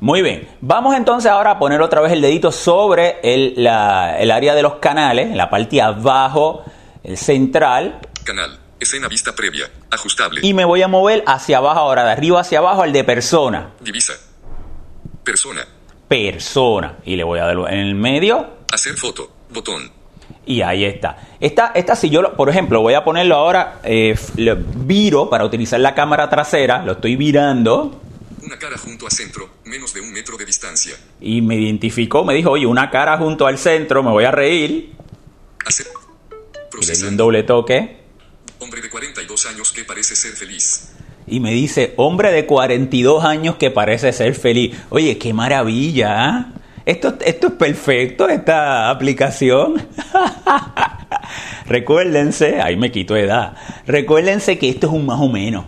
Muy 0.00 0.23
bien. 0.23 0.49
Vamos 0.61 0.95
entonces 0.97 1.30
ahora 1.30 1.52
a 1.52 1.59
poner 1.59 1.80
otra 1.83 2.00
vez 2.00 2.12
el 2.12 2.21
dedito 2.21 2.50
sobre 2.52 3.18
el, 3.23 3.54
la- 3.62 4.18
el 4.18 4.30
área 4.30 4.54
de 4.54 4.62
los 4.62 4.75
canales, 4.75 5.35
la 5.35 5.49
parte 5.50 5.80
abajo, 5.80 6.64
el 7.04 7.16
central. 7.16 8.00
Canal. 8.25 8.59
Escena 8.80 9.09
vista 9.09 9.35
previa. 9.35 9.68
Ajustable. 9.90 10.40
Y 10.45 10.54
me 10.54 10.64
voy 10.64 10.83
a 10.83 10.88
mover 10.88 11.25
hacia 11.26 11.59
abajo 11.59 11.80
ahora, 11.80 12.04
de 12.04 12.12
arriba 12.12 12.40
hacia 12.40 12.59
abajo 12.59 12.83
al 12.83 12.92
de 12.92 13.02
persona. 13.04 13.71
Divisa. 13.80 14.14
Persona. 15.29 15.67
Persona. 16.09 16.99
Y 17.05 17.17
le 17.17 17.23
voy 17.25 17.39
a 17.39 17.45
dar 17.45 17.57
en 17.71 17.79
el 17.81 17.95
medio. 17.95 18.49
Hacer 18.73 18.97
foto. 18.97 19.31
Botón. 19.51 19.91
Y 20.47 20.63
ahí 20.63 20.85
está. 20.85 21.19
Esta, 21.39 21.73
esta 21.75 21.95
si 21.95 22.09
yo, 22.09 22.23
lo- 22.23 22.35
por 22.35 22.49
ejemplo, 22.49 22.81
voy 22.81 22.95
a 22.95 23.05
ponerlo 23.05 23.35
ahora, 23.37 23.81
eh, 23.85 24.19
lo 24.37 24.57
viro 24.57 25.29
para 25.29 25.45
utilizar 25.45 25.81
la 25.81 25.95
cámara 25.95 26.31
trasera, 26.31 26.83
lo 26.83 26.93
estoy 26.93 27.17
virando 27.17 28.01
Una 28.43 28.59
cara 28.59 28.79
junto 28.79 29.07
a 29.07 29.11
centro. 29.11 29.51
Menos 29.67 29.93
de 29.93 30.01
un 30.01 30.11
metro 30.13 30.39
de 30.39 30.47
distancia. 30.47 30.97
y 31.21 31.43
me 31.43 31.57
identificó, 31.57 32.25
me 32.25 32.33
dijo, 32.33 32.53
oye, 32.53 32.65
una 32.67 32.89
cara 32.91 33.19
junto 33.19 33.47
al 33.47 33.59
centro, 33.59 34.03
me 34.03 34.11
voy 34.11 34.25
a 34.25 34.31
reír. 34.31 34.93
Hacer. 35.67 35.87
Y 36.81 36.87
le 36.87 36.97
di 36.97 37.03
un 37.05 37.17
doble 37.19 37.43
toque. 37.43 37.99
Hombre 38.61 38.81
de 38.81 38.89
42 38.89 39.45
años 39.47 39.73
que 39.73 39.85
parece 39.85 40.17
ser 40.17 40.33
feliz. 40.33 40.93
Y 41.31 41.41
me 41.41 41.53
dice, 41.53 41.95
hombre 41.97 42.33
de 42.33 42.47
42 42.47 43.25
años 43.25 43.57
que 43.57 43.71
parece 43.71 44.13
ser 44.13 44.35
feliz. 44.35 44.77
Oye, 44.91 45.19
qué 45.19 45.33
maravilla. 45.33 46.25
¿ah? 46.29 46.47
Esto, 46.87 47.15
esto 47.25 47.49
es 47.49 47.53
perfecto, 47.55 48.29
esta 48.29 48.89
aplicación. 48.91 49.75
Recuérdense, 51.67 52.61
ahí 52.61 52.77
me 52.77 52.91
quito 52.91 53.17
edad. 53.17 53.55
Recuérdense 53.87 54.59
que 54.59 54.69
esto 54.71 54.87
es 54.87 54.93
un 54.93 55.07
más 55.07 55.21
o 55.21 55.29
menos. 55.29 55.65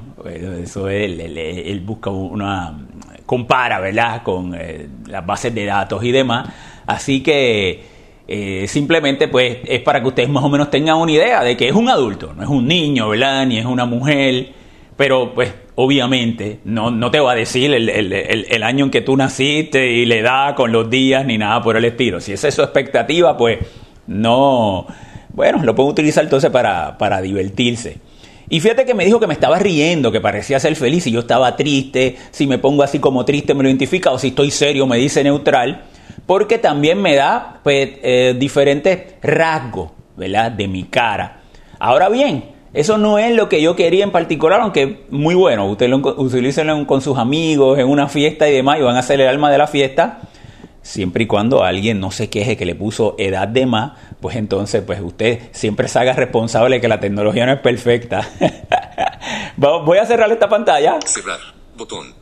Eso 0.63 0.89
es, 0.89 1.05
él, 1.05 1.21
él- 1.21 1.39
él 1.39 1.81
busca 1.81 2.11
una. 2.11 2.79
compara, 3.27 3.79
¿verdad? 3.81 4.23
Con 4.23 4.55
eh, 4.55 4.89
las 5.07 5.25
bases 5.25 5.55
de 5.55 5.65
datos 5.65 6.03
y 6.05 6.11
demás. 6.13 6.49
Así 6.87 7.23
que 7.23 7.83
eh, 8.27 8.65
simplemente, 8.69 9.29
pues, 9.29 9.59
es 9.67 9.81
para 9.83 10.01
que 10.03 10.09
ustedes 10.09 10.29
más 10.29 10.43
o 10.45 10.49
menos 10.49 10.71
tengan 10.71 10.97
una 10.97 11.13
idea 11.13 11.43
de 11.43 11.57
que 11.57 11.69
es 11.69 11.75
un 11.75 11.89
adulto, 11.89 12.33
no 12.35 12.43
es 12.43 12.49
un 12.49 12.67
niño, 12.67 13.09
¿verdad? 13.11 13.47
Ni 13.47 13.59
es 13.59 13.67
una 13.67 13.85
mujer. 13.87 14.53
Pero, 15.01 15.33
pues, 15.35 15.51
obviamente, 15.77 16.61
no, 16.65 16.91
no 16.91 17.11
te 17.11 17.21
va 17.21 17.33
a 17.33 17.35
decir 17.35 17.73
el, 17.73 17.89
el- 17.89 18.13
el- 18.13 18.63
año 18.63 18.85
en 18.85 18.91
que 18.91 19.01
tú 19.01 19.17
naciste 19.17 19.91
y 19.93 20.05
la 20.05 20.17
edad 20.17 20.55
con 20.55 20.73
los 20.73 20.91
días 20.91 21.25
ni 21.25 21.39
nada 21.39 21.63
por 21.63 21.79
el 21.79 21.87
estilo. 21.87 22.21
Si 22.21 22.35
esa 22.35 22.49
es 22.49 22.55
su 22.55 22.61
expectativa, 22.61 23.35
pues, 23.35 23.61
no. 24.07 24.87
Bueno, 25.31 25.63
lo 25.63 25.75
pueden 25.75 25.93
utilizar 25.93 26.23
entonces 26.23 26.51
para, 26.51 26.99
para 26.99 27.23
divertirse. 27.23 27.97
Y 28.51 28.61
fíjate 28.61 28.85
que 28.85 28.93
me 28.93 29.07
dijo 29.07 29.19
que 29.19 29.27
me 29.27 29.33
estaba 29.33 29.59
riendo, 29.59 30.13
que 30.13 30.21
parecía 30.21 30.61
ser 30.61 30.77
feliz, 30.77 31.07
y 31.07 31.13
yo 31.13 31.21
estaba 31.21 31.57
triste, 31.57 32.17
si 32.31 32.47
me 32.47 32.59
pongo 32.59 32.83
así 32.83 32.99
como 32.99 33.25
triste 33.25 33.55
me 33.55 33.63
lo 33.63 33.71
identifica, 33.71 34.11
o 34.11 34.19
si 34.19 34.29
estoy 34.29 34.51
serio 34.51 34.87
me 34.87 34.99
dice 34.99 35.25
neutral, 35.25 35.85
porque 36.27 36.59
también 36.59 37.01
me 37.01 37.15
da 37.15 37.61
pues, 37.65 37.89
eh, 38.03 38.37
diferentes 38.39 39.15
rasgos, 39.23 39.93
¿verdad? 40.19 40.51
De 40.53 40.69
mi 40.69 40.83
cara. 40.83 41.41
Ahora 41.79 42.11
bien, 42.11 42.60
eso 42.73 42.99
no 42.99 43.19
es 43.19 43.35
lo 43.35 43.49
que 43.49 43.61
yo 43.61 43.75
quería 43.75 44.05
en 44.05 44.13
particular, 44.13 44.61
aunque 44.61 45.05
muy 45.11 45.35
bueno, 45.35 45.67
ustedes 45.67 45.91
lo 45.91 45.97
utilicen 45.97 46.85
con 46.85 47.01
sus 47.01 47.19
amigos, 47.19 47.79
en 47.79 47.89
una 47.89 48.09
fiesta 48.09 48.49
y 48.49 48.53
demás, 48.53 48.79
y 48.79 48.83
van 48.83 48.97
a 48.97 49.03
ser 49.03 49.21
el 49.21 49.29
alma 49.29 49.51
de 49.51 49.59
la 49.59 49.67
fiesta, 49.67 50.21
siempre 50.83 51.25
y 51.25 51.27
cuando 51.27 51.65
alguien 51.65 51.99
no 51.99 52.11
se 52.11 52.31
queje 52.31 52.57
que 52.57 52.65
le 52.65 52.75
puso 52.77 53.17
edad 53.19 53.49
de 53.49 53.67
más, 53.67 53.93
pues 54.21 54.37
entonces 54.37 54.83
pues 54.87 55.01
usted 55.01 55.41
siempre 55.53 55.89
se 55.89 55.99
haga 55.99 56.13
responsable 56.13 56.77
de 56.77 56.81
que 56.81 56.89
la 56.89 57.01
tecnología 57.01 57.45
no 57.45 57.53
es 57.53 57.61
perfecta. 57.61 58.29
Voy 59.57 59.99
a 59.99 60.07
cerrar 60.07 60.31
esta 60.31 60.49
pantalla 60.49 60.99
Cerrar. 61.05 61.41
Botón. 61.77 62.15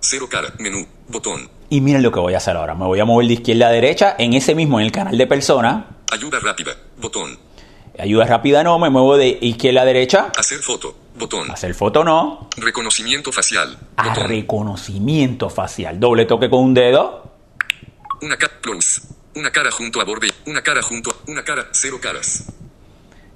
Cero 0.00 0.26
cara. 0.30 0.48
Menú. 0.58 0.86
Botón. 1.08 1.48
y 1.68 1.80
miren 1.80 2.02
lo 2.02 2.10
que 2.10 2.20
voy 2.20 2.34
a 2.34 2.38
hacer 2.38 2.56
ahora. 2.56 2.74
Me 2.74 2.84
voy 2.86 3.00
a 3.00 3.04
mover 3.04 3.26
de 3.26 3.34
izquierda 3.34 3.68
a 3.68 3.70
derecha 3.70 4.14
en 4.18 4.34
ese 4.34 4.54
mismo, 4.54 4.78
en 4.78 4.86
el 4.86 4.92
canal 4.92 5.16
de 5.16 5.26
persona. 5.26 5.86
Ayuda 6.10 6.38
rápida. 6.40 6.72
Botón. 7.00 7.38
Ayuda 7.98 8.24
rápida 8.24 8.62
no, 8.64 8.78
me 8.78 8.90
muevo 8.90 9.16
de 9.16 9.38
izquierda 9.40 9.82
a 9.82 9.84
derecha. 9.84 10.32
Hacer 10.36 10.58
foto. 10.60 10.94
Botón. 11.16 11.50
Hacer 11.50 11.74
foto 11.74 12.04
no. 12.04 12.48
Reconocimiento 12.56 13.32
facial. 13.32 13.78
A 13.96 14.08
Botón. 14.08 14.28
reconocimiento 14.28 15.50
facial. 15.50 16.00
Doble 16.00 16.24
toque 16.24 16.48
con 16.48 16.60
un 16.60 16.74
dedo. 16.74 17.30
Una 18.22 18.36
cara. 18.36 18.52
Plus. 18.62 19.02
Una 19.34 19.50
cara 19.50 19.70
junto 19.70 20.00
a 20.00 20.04
borde. 20.04 20.28
Una 20.46 20.62
cara 20.62 20.82
junto 20.82 21.10
a. 21.10 21.30
Una 21.30 21.42
cara. 21.44 21.66
Cero 21.72 21.98
caras. 22.00 22.44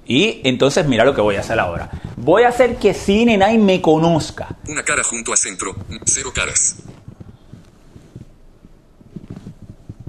Y 0.05 0.41
entonces 0.45 0.85
mira 0.87 1.03
lo 1.03 1.13
que 1.13 1.21
voy 1.21 1.35
a 1.35 1.41
hacer 1.41 1.59
ahora. 1.59 1.89
Voy 2.15 2.43
a 2.43 2.47
hacer 2.47 2.77
que 2.77 2.93
Cine 2.93 3.37
Night 3.37 3.59
me 3.59 3.81
conozca. 3.81 4.55
Una 4.67 4.83
cara 4.83 5.03
junto 5.03 5.33
a 5.33 5.37
centro. 5.37 5.75
Cero 6.05 6.31
caras. 6.33 6.77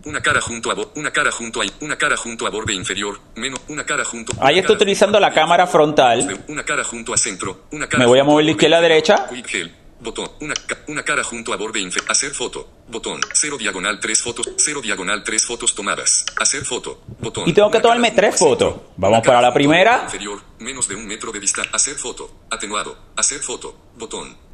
Una 0.05 0.21
cara 0.21 0.41
junto 0.41 0.71
a 0.71 0.77
una 0.95 1.11
cara 1.11 1.31
junto 1.31 1.61
a 1.61 1.65
una 1.81 1.97
cara 1.97 2.17
junto 2.17 2.47
a 2.47 2.51
borde 2.51 2.73
inferior, 2.75 3.19
menos 3.37 3.61
una 3.69 3.85
cara 3.85 4.05
junto 4.05 4.33
Ahí 4.35 4.39
una 4.39 4.51
estoy 4.51 4.63
cara 4.63 4.75
utilizando 4.75 5.21
la 5.21 5.33
cámara 5.33 5.67
frontal. 5.67 6.45
Una 6.49 6.65
cara 6.65 6.85
junto 6.85 7.13
a 7.13 7.17
centro, 7.17 7.65
una 7.73 7.89
cara 7.89 8.05
Me 8.05 8.09
voy 8.09 8.19
a 8.19 8.25
mover 8.25 8.45
borde 8.45 8.51
izquierda 8.53 8.79
a 8.79 8.81
inferior, 8.81 9.27
derecha. 9.27 9.29
Quick 9.29 9.55
Help, 9.55 9.73
botón, 10.01 10.31
una, 10.41 10.55
una 10.87 11.03
cara 11.03 11.25
junto 11.25 11.53
a 11.53 11.57
borde 11.57 11.81
inferior, 11.81 12.11
hacer 12.11 12.31
foto, 12.31 12.69
botón, 12.89 13.21
cero 13.33 13.57
diagonal 13.59 13.99
tres 14.01 14.23
fotos, 14.23 14.49
cero 14.57 14.81
diagonal 14.83 15.23
tres 15.25 15.45
fotos 15.45 15.75
tomadas, 15.75 16.25
hacer 16.41 16.65
foto, 16.65 17.03
botón. 17.19 17.49
Y 17.49 17.53
tengo 17.53 17.71
que 17.71 17.81
tomarme 17.81 18.13
tres 18.13 18.37
fotos. 18.37 18.75
Vamos 18.97 19.23
para 19.25 19.41
la 19.41 19.53
primera. 19.53 20.03
Inferior, 20.05 20.41
menos 20.61 20.87
de 20.89 20.95
un 20.95 21.07
metro 21.07 21.33
de 21.33 21.41
distancia, 21.41 21.71
hacer 21.75 21.95
foto, 21.95 22.31
atenuado, 22.51 22.97
hacer 23.17 23.41
foto, 23.41 23.77
botón, 23.97 24.49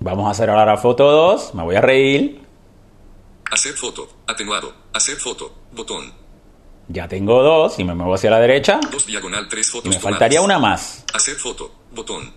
Vamos 0.00 0.28
a 0.28 0.30
hacer 0.30 0.48
ahora 0.48 0.64
la 0.64 0.76
foto 0.76 1.10
2. 1.10 1.54
Me 1.54 1.62
voy 1.64 1.76
a 1.76 1.80
reír. 1.80 2.40
Hacer 3.50 3.74
foto, 3.74 4.08
atenuado, 4.26 4.74
hacer 4.92 5.16
foto, 5.16 5.52
botón, 5.72 6.12
Ya 6.88 7.06
tengo 7.08 7.42
dos 7.42 7.78
y 7.78 7.84
me 7.84 7.94
muevo 7.94 8.14
hacia 8.14 8.30
la 8.30 8.40
derecha. 8.40 8.80
dos 8.90 9.06
diagonal 9.06 9.46
tres 9.48 9.68
Y 9.68 9.70
fotos 9.72 9.88
me 9.90 9.96
tomadas. 9.96 10.10
faltaría 10.18 10.40
una 10.40 10.58
más. 10.58 11.04
Hacer 11.14 11.34
foto, 11.36 11.70
botón. 11.92 12.32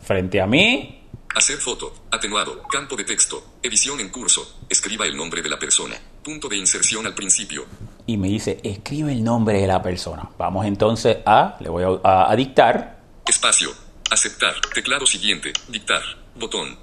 Frente 0.00 0.40
a 0.40 0.46
mí. 0.46 1.00
Hacer 1.36 1.56
foto, 1.58 1.92
atenuado, 2.12 2.62
campo 2.70 2.94
de 2.96 3.02
texto, 3.04 3.42
edición 3.62 3.98
en 4.00 4.08
curso, 4.10 4.60
escriba 4.68 5.04
el 5.04 5.16
nombre 5.16 5.42
de 5.42 5.48
la 5.48 5.58
persona, 5.58 5.96
punto 6.22 6.48
de 6.48 6.56
inserción 6.56 7.06
al 7.06 7.14
principio, 7.14 7.64
Y 8.06 8.16
me 8.16 8.28
dice, 8.28 8.60
escribe 8.62 9.10
el 9.12 9.24
nombre 9.24 9.60
de 9.60 9.66
la 9.66 9.82
persona. 9.82 10.28
Vamos 10.38 10.64
entonces 10.66 11.16
a, 11.26 11.56
le 11.60 11.68
voy 11.70 11.82
a, 11.82 12.08
a- 12.08 12.30
a 12.30 12.36
dictar. 12.36 13.00
espacio, 13.26 13.70
aceptar, 14.10 14.54
teclado 14.74 15.06
siguiente, 15.06 15.52
dictar, 15.68 16.02
botón, 16.36 16.78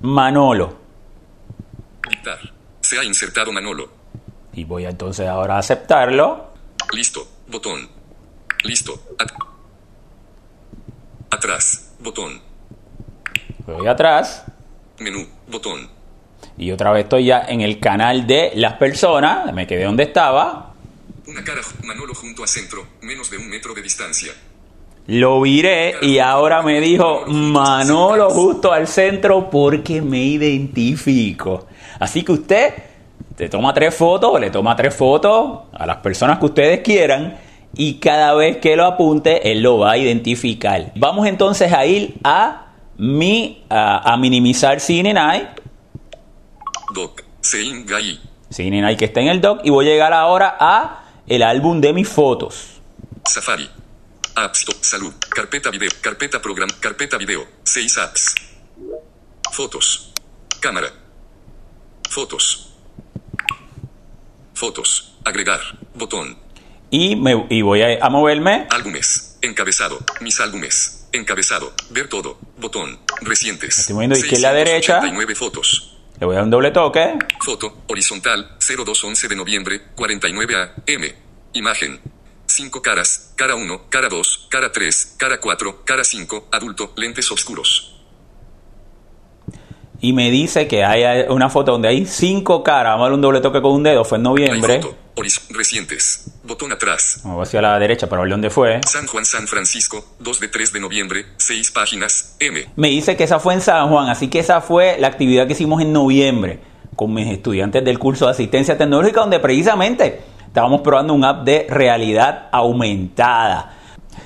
Manolo. 0.00 0.83
Dictar. 2.10 2.38
Se 2.80 2.98
ha 2.98 3.04
insertado 3.04 3.52
Manolo. 3.52 3.88
Y 4.52 4.64
voy 4.64 4.84
entonces 4.86 5.26
ahora 5.26 5.56
a 5.56 5.58
aceptarlo. 5.58 6.52
Listo, 6.92 7.26
botón. 7.48 7.88
Listo, 8.64 8.94
at- 9.18 9.32
atrás, 11.30 11.92
botón, 12.00 12.40
Voy 13.66 13.86
atrás. 13.86 14.44
menú, 14.98 15.26
botón, 15.48 15.88
Y 16.56 16.70
otra 16.70 16.92
vez 16.92 17.04
estoy 17.04 17.26
ya 17.26 17.44
en 17.48 17.60
el 17.62 17.80
canal 17.80 18.26
de 18.26 18.52
las 18.54 18.74
personas. 18.74 19.52
Me 19.52 19.66
quedé 19.66 19.84
donde 19.84 20.04
estaba. 20.04 20.72
una 21.26 21.42
cara, 21.44 21.60
Manolo 21.84 22.14
junto 22.14 22.44
a 22.44 22.46
centro, 22.46 22.86
menos 23.02 23.30
de 23.30 23.38
un 23.38 23.48
metro 23.48 23.74
de 23.74 23.82
distancia, 23.82 24.32
Lo 25.06 25.40
viré 25.42 25.96
y 26.00 26.18
ahora 26.18 26.62
me 26.62 26.80
dijo 26.80 27.24
Manolo 27.26 28.30
justo 28.30 28.72
al 28.72 28.86
centro 28.88 29.50
porque 29.50 30.00
me 30.00 30.22
identifico. 30.22 31.66
Así 31.98 32.22
que 32.22 32.32
usted 32.32 32.74
te 33.36 33.48
toma 33.48 33.74
tres 33.74 33.94
fotos, 33.94 34.40
le 34.40 34.50
toma 34.50 34.76
tres 34.76 34.94
fotos 34.94 35.62
a 35.72 35.86
las 35.86 35.98
personas 35.98 36.38
que 36.38 36.46
ustedes 36.46 36.80
quieran 36.80 37.38
y 37.74 37.94
cada 37.94 38.34
vez 38.34 38.58
que 38.58 38.76
lo 38.76 38.84
apunte 38.84 39.50
él 39.50 39.62
lo 39.62 39.78
va 39.78 39.92
a 39.92 39.98
identificar. 39.98 40.92
Vamos 40.94 41.26
entonces 41.26 41.72
a 41.72 41.84
ir 41.86 42.14
a 42.22 42.66
mi 42.96 43.64
a, 43.68 44.12
a 44.12 44.16
minimizar 44.16 44.80
Cine 44.80 45.12
Night, 45.12 45.48
doc, 46.94 47.24
sein 47.40 47.84
gai, 47.86 48.20
Cine 48.50 48.80
Night 48.80 48.98
que 48.98 49.06
está 49.06 49.20
en 49.20 49.28
el 49.28 49.40
doc 49.40 49.60
y 49.64 49.70
voy 49.70 49.88
a 49.88 49.90
llegar 49.90 50.12
ahora 50.12 50.56
a 50.60 51.04
el 51.26 51.42
álbum 51.42 51.80
de 51.80 51.92
mis 51.92 52.08
fotos. 52.08 52.80
Safari. 53.24 53.68
Apps 54.36 54.66
salud, 54.80 55.14
carpeta 55.28 55.70
video, 55.70 55.90
carpeta 56.00 56.42
program, 56.42 56.68
carpeta 56.80 57.16
video, 57.16 57.46
6 57.62 57.98
apps. 57.98 58.34
Fotos. 59.52 60.12
Cámara. 60.60 61.03
Fotos. 62.10 62.72
Fotos. 64.54 65.14
Agregar. 65.24 65.60
Botón. 65.94 66.38
Y, 66.90 67.16
me, 67.16 67.46
y 67.50 67.62
voy 67.62 67.82
a, 67.82 68.04
a 68.04 68.08
moverme. 68.08 68.66
Álbumes. 68.70 69.38
Encabezado. 69.42 69.98
Mis 70.20 70.38
álbumes. 70.40 71.08
Encabezado. 71.12 71.72
Ver 71.90 72.08
todo. 72.08 72.38
Botón. 72.58 72.98
Recientes. 73.22 73.78
Estoy 73.78 73.94
moviendo 73.94 74.14
de 74.14 74.20
izquierda 74.20 74.50
a 74.50 74.52
derecha. 74.54 75.00
689 75.00 75.34
fotos. 75.34 75.96
Le 76.20 76.26
voy 76.26 76.34
a 76.34 76.36
dar 76.36 76.44
un 76.44 76.50
doble 76.50 76.70
toque. 76.70 77.18
Foto. 77.40 77.82
Horizontal. 77.88 78.56
0211 78.60 79.28
de 79.28 79.36
noviembre. 79.36 79.80
49 79.96 80.54
AM. 80.56 81.04
Imagen. 81.54 82.00
5 82.46 82.82
caras. 82.82 83.32
Cara 83.36 83.56
1. 83.56 83.88
Cara 83.88 84.08
2. 84.08 84.46
Cara 84.50 84.70
3. 84.70 85.14
Cara 85.18 85.40
4. 85.40 85.84
Cara 85.84 86.04
5. 86.04 86.48
Adulto. 86.52 86.92
Lentes 86.96 87.30
oscuros. 87.32 87.93
Y 90.04 90.12
me 90.12 90.30
dice 90.30 90.68
que 90.68 90.84
hay 90.84 91.24
una 91.30 91.48
foto 91.48 91.72
donde 91.72 91.88
hay 91.88 92.04
cinco 92.04 92.62
caras. 92.62 92.92
Vamos 92.92 93.00
a 93.00 93.04
darle 93.04 93.14
un 93.14 93.20
doble 93.22 93.40
toque 93.40 93.62
con 93.62 93.72
un 93.72 93.82
dedo. 93.82 94.04
Fue 94.04 94.18
en 94.18 94.24
noviembre. 94.24 94.82
Foto. 94.82 94.96
Recientes. 95.48 96.30
Botón 96.42 96.72
atrás. 96.72 97.22
Vamos 97.24 97.48
hacia 97.48 97.62
la 97.62 97.78
derecha 97.78 98.06
para 98.06 98.20
ver 98.20 98.30
dónde 98.32 98.50
fue. 98.50 98.80
San 98.86 99.06
Juan, 99.06 99.24
San 99.24 99.46
Francisco, 99.46 100.04
2 100.18 100.40
de 100.40 100.48
3 100.48 100.74
de 100.74 100.80
noviembre, 100.80 101.24
6 101.38 101.70
páginas, 101.70 102.36
M. 102.38 102.68
Me 102.76 102.88
dice 102.88 103.16
que 103.16 103.24
esa 103.24 103.38
fue 103.38 103.54
en 103.54 103.62
San 103.62 103.88
Juan, 103.88 104.10
así 104.10 104.28
que 104.28 104.40
esa 104.40 104.60
fue 104.60 104.98
la 104.98 105.06
actividad 105.06 105.46
que 105.46 105.54
hicimos 105.54 105.80
en 105.80 105.94
noviembre 105.94 106.60
con 106.96 107.14
mis 107.14 107.28
estudiantes 107.28 107.82
del 107.82 107.98
curso 107.98 108.26
de 108.26 108.32
asistencia 108.32 108.76
tecnológica, 108.76 109.20
donde 109.20 109.40
precisamente 109.40 110.20
estábamos 110.46 110.82
probando 110.82 111.14
un 111.14 111.24
app 111.24 111.44
de 111.44 111.66
realidad 111.70 112.50
aumentada. 112.52 113.78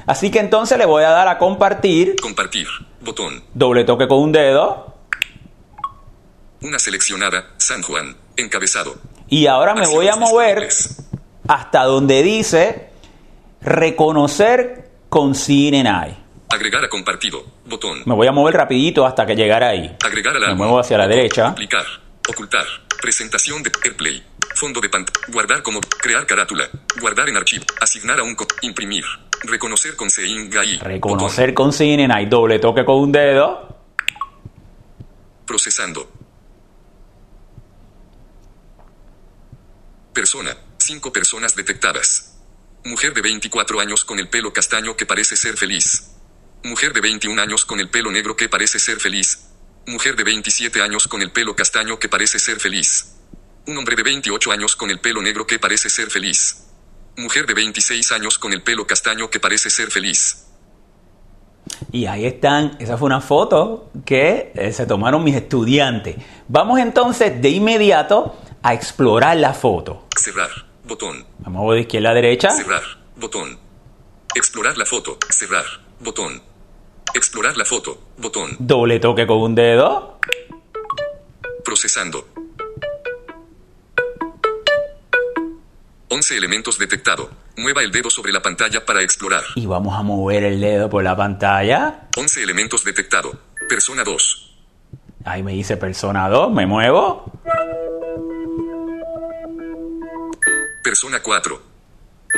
Así 0.07 0.33
que 0.33 0.41
entonces 0.41 0.77
le 0.77 0.87
voy 0.87 1.05
a 1.05 1.11
dar 1.11 1.29
a 1.29 1.39
compartir, 1.39 2.17
Compartir. 2.21 2.67
Botón. 3.01 3.45
doble 3.55 3.85
toque 3.85 4.09
con 4.09 4.19
un 4.19 4.33
dedo, 4.33 4.98
Una 6.63 6.79
seleccionada, 6.79 7.51
San 7.57 7.83
Juan. 7.83 8.17
Encabezado. 8.37 8.97
y 9.29 9.47
ahora 9.47 9.75
me 9.75 9.87
voy 9.87 10.09
a 10.09 10.17
mover 10.17 10.69
hasta 11.49 11.83
donde 11.85 12.23
dice 12.23 12.89
reconocer 13.61 14.89
con 15.09 15.35
CNI. 15.35 16.17
Agregar 16.51 16.85
a 16.85 16.89
compartido. 16.89 17.45
Botón. 17.67 18.03
Me 18.07 18.15
voy 18.15 18.27
a 18.27 18.33
mover 18.33 18.55
rapidito 18.55 19.05
hasta 19.05 19.27
que 19.27 19.35
llegara 19.37 19.69
ahí. 19.71 19.95
Agregar 20.05 20.35
al 20.35 20.41
Me 20.41 20.47
álbum. 20.47 20.59
muevo 20.59 20.79
hacia 20.81 20.97
la 20.97 21.05
Botón. 21.05 21.17
derecha. 21.17 21.49
Aplicar. 21.49 21.85
Ocultar. 22.29 22.65
Presentación 23.03 23.63
de 23.63 23.71
AirPlay. 23.85 24.23
Fondo 24.55 24.81
de 24.81 24.89
pantalla. 24.89 25.19
Guardar 25.33 25.63
como. 25.63 25.81
Crear 25.81 26.27
carátula. 26.27 26.65
Guardar 27.01 27.29
en 27.29 27.37
archivo. 27.37 27.65
Asignar 27.81 28.19
a 28.21 28.23
un. 28.23 28.37
Imprimir. 28.63 29.05
Reconocer 29.45 29.95
con 29.97 30.11
CINGAI. 30.11 30.79
Reconocer 30.79 31.53
con 31.55 31.71
CNI, 31.73 32.27
doble 32.27 32.59
toque 32.59 32.85
con 32.85 32.97
un 32.97 33.13
dedo. 33.13 33.77
Procesando. 35.47 36.09
Persona. 40.19 40.57
Cinco 40.79 41.13
personas 41.13 41.55
detectadas. 41.55 42.35
Mujer 42.85 43.15
de 43.15 43.23
24 43.23 43.79
años 43.79 44.05
con 44.05 44.19
el 44.19 44.29
pelo 44.29 44.53
castaño 44.53 44.97
que 44.97 45.07
parece 45.07 45.37
ser 45.37 45.57
feliz. 45.57 46.11
Mujer 46.65 46.93
de 46.93 47.01
21 47.01 47.41
años 47.41 47.65
con 47.65 47.79
el 47.79 47.89
pelo 47.89 48.11
negro 48.11 48.35
que 48.35 48.49
parece 48.49 48.81
ser 48.81 48.99
feliz. 48.99 49.47
Mujer 49.87 50.17
de 50.17 50.25
27 50.25 50.83
años 50.83 51.07
con 51.07 51.23
el 51.23 51.31
pelo 51.31 51.55
castaño 51.55 52.01
que 52.01 52.09
parece 52.09 52.41
ser 52.41 52.59
feliz. 52.59 53.15
Un 53.69 53.79
hombre 53.79 53.95
de 53.95 54.03
28 54.03 54.51
años 54.51 54.75
con 54.75 54.91
el 54.91 54.99
pelo 54.99 55.23
negro 55.23 55.47
que 55.47 55.61
parece 55.61 55.89
ser 55.89 56.11
feliz. 56.11 56.67
Mujer 57.17 57.47
de 57.47 57.55
26 57.55 58.11
años 58.11 58.39
con 58.39 58.53
el 58.53 58.65
pelo 58.65 58.89
castaño 58.89 59.31
que 59.31 59.39
parece 59.39 59.71
ser 59.71 59.93
feliz. 59.93 60.47
Y 61.93 62.07
ahí 62.07 62.27
están, 62.27 62.77
esa 62.81 62.97
fue 62.97 63.07
una 63.07 63.21
foto 63.21 63.93
que 64.05 64.51
eh, 64.57 64.73
se 64.73 64.85
tomaron 64.85 65.23
mis 65.23 65.37
estudiantes. 65.37 66.17
Vamos 66.49 66.81
entonces 66.81 67.41
de 67.41 67.51
inmediato 67.51 68.35
a 68.63 68.75
explorar 68.75 69.37
la 69.37 69.55
foto. 69.55 70.07
Cerrar. 70.17 70.51
Botón. 70.85 71.25
Muevo 71.47 71.75
de 71.75 71.81
izquierda 71.81 72.11
a 72.11 72.15
derecha. 72.15 72.51
Cerrar. 72.51 72.83
Botón. 73.17 73.59
Explorar 74.35 74.77
la 74.77 74.87
foto. 74.87 75.19
Cerrar. 75.31 75.65
Botón. 76.01 76.43
Explorar 77.15 77.57
la 77.57 77.65
foto. 77.65 77.99
Botón. 78.19 78.57
Doble 78.59 79.01
toque 79.01 79.27
con 79.27 79.39
un 79.39 79.55
dedo. 79.55 80.19
Procesando. 81.65 82.27
11 86.11 86.37
elementos 86.37 86.79
detectado. 86.79 87.31
Mueva 87.57 87.83
el 87.83 87.93
dedo 87.93 88.09
sobre 88.09 88.33
la 88.33 88.41
pantalla 88.41 88.85
para 88.85 89.03
explorar. 89.03 89.43
Y 89.57 89.67
vamos 89.67 89.99
a 89.99 90.03
mover 90.03 90.45
el 90.45 90.61
dedo 90.61 90.89
por 90.89 91.05
la 91.05 91.17
pantalla. 91.17 92.09
11 92.17 92.43
elementos 92.43 92.83
detectado. 92.83 93.31
Persona 93.69 94.05
2. 94.05 94.57
Ahí 95.25 95.43
me 95.43 95.53
dice 95.53 95.77
persona 95.77 96.29
2. 96.29 96.53
Me 96.53 96.67
muevo. 96.67 97.38
Persona 100.89 101.21
4. 101.23 101.63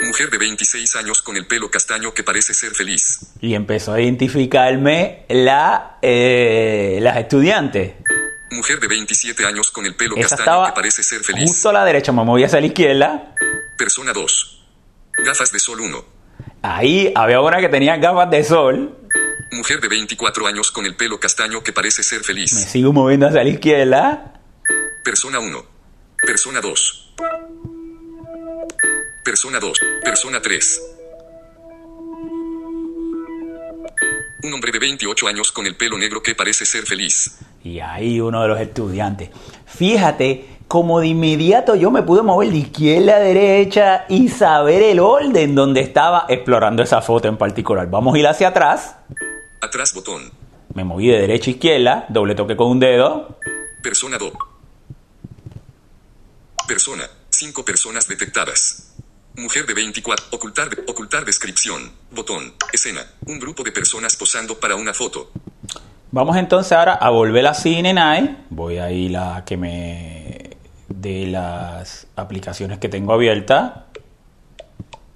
Mujer 0.09 0.29
de 0.29 0.37
26 0.39 0.97
años 0.97 1.23
con 1.23 1.37
el 1.37 1.47
pelo 1.47 1.71
castaño 1.71 2.13
que 2.13 2.25
parece 2.25 2.53
ser 2.53 2.73
feliz. 2.75 3.21
Y 3.41 3.55
empezó 3.55 3.93
a 3.93 4.01
identificarme 4.01 5.25
la, 5.29 5.99
eh, 6.03 6.99
las 7.01 7.17
estudiantes. 7.19 7.93
Mujer 8.51 8.81
de 8.81 8.89
27 8.89 9.45
años 9.47 9.71
con 9.71 9.87
el 9.87 9.95
pelo 9.95 10.17
Esa 10.17 10.37
castaño 10.37 10.67
que 10.67 10.73
parece 10.73 11.05
ser 11.05 11.23
feliz. 11.23 11.49
justo 11.49 11.69
a 11.69 11.75
la 11.75 11.85
derecha. 11.85 12.11
Me 12.11 12.25
moví 12.25 12.43
hacia 12.43 12.59
la 12.61 12.67
izquierda. 12.67 13.37
Persona 13.79 14.13
2. 14.13 14.65
Gafas 15.25 15.53
de 15.53 15.61
sol 15.61 15.81
1. 15.83 16.05
Ahí 16.63 17.13
había 17.15 17.41
una 17.41 17.61
que 17.61 17.69
tenía 17.69 17.99
gafas 17.99 18.31
de 18.33 18.43
sol. 18.43 18.99
Mujer 19.53 19.81
de 19.81 19.87
24 19.87 20.49
años 20.49 20.73
con 20.73 20.87
el 20.87 20.97
pelo 20.97 21.21
castaño 21.21 21.63
que 21.63 21.73
parece 21.73 22.03
ser 22.03 22.19
Me 22.19 22.25
feliz. 22.25 22.51
sigo 22.51 22.93
moviendo 22.93 23.29
hacia 23.29 23.45
la 23.45 23.49
izquierda. 23.49 24.41
Persona 25.05 25.39
1. 25.39 25.65
Persona 26.27 26.61
2. 26.61 27.07
Persona 29.31 29.61
2. 29.61 29.79
Persona 30.03 30.43
3. 30.43 30.83
Un 34.43 34.53
hombre 34.53 34.73
de 34.73 34.81
28 34.81 35.29
años 35.29 35.53
con 35.53 35.67
el 35.67 35.77
pelo 35.77 35.97
negro 35.97 36.21
que 36.21 36.35
parece 36.35 36.67
ser 36.67 36.83
feliz. 36.85 37.39
Y 37.63 37.79
ahí 37.79 38.21
uno 38.21 38.43
de 38.43 38.49
los 38.49 38.61
estudiantes. 38.61 39.31
Fíjate 39.67 40.59
como 40.67 40.99
de 40.99 41.07
inmediato 41.07 41.77
yo 41.77 41.93
me 41.93 42.03
pude 42.03 42.23
mover 42.23 42.51
de 42.51 42.57
izquierda 42.57 43.15
a 43.15 43.19
derecha 43.21 44.05
y 44.09 44.29
saber 44.31 44.83
el 44.83 44.99
orden 44.99 45.55
donde 45.55 45.83
estaba 45.83 46.27
explorando 46.29 46.83
esa 46.83 47.01
foto 47.01 47.29
en 47.29 47.37
particular. 47.37 47.89
Vamos 47.89 48.17
a 48.17 48.19
ir 48.19 48.27
hacia 48.27 48.49
atrás. 48.49 48.97
Atrás 49.61 49.95
botón. 49.95 50.29
Me 50.75 50.83
moví 50.83 51.07
de 51.07 51.21
derecha 51.21 51.51
a 51.51 51.55
izquierda, 51.55 52.07
doble 52.09 52.35
toque 52.35 52.57
con 52.57 52.67
un 52.67 52.81
dedo. 52.81 53.39
Persona 53.81 54.19
2. 54.19 54.33
Persona. 56.67 57.09
5 57.31 57.65
personas 57.65 58.09
detectadas. 58.09 58.91
Mujer 59.37 59.67
de 59.67 59.75
24. 59.75 60.27
Ocultar, 60.31 60.69
ocultar 60.87 61.25
descripción. 61.25 61.91
Botón. 62.11 62.53
Escena. 62.73 63.07
Un 63.27 63.39
grupo 63.39 63.63
de 63.63 63.73
personas 63.73 64.17
posando 64.17 64.59
para 64.59 64.77
una 64.77 64.93
foto. 64.93 65.31
Vamos 66.11 66.37
entonces 66.37 66.73
ahora 66.73 66.95
a 66.95 67.11
volver 67.11 67.47
a 67.47 67.53
CNI. 67.53 68.37
Voy 68.51 68.79
a 68.79 68.91
ir 68.91 69.17
a 69.17 69.45
que 69.45 69.57
me 69.57 70.51
de 70.89 71.27
las 71.27 72.09
aplicaciones 72.17 72.79
que 72.79 72.89
tengo 72.89 73.13
abiertas. 73.13 73.73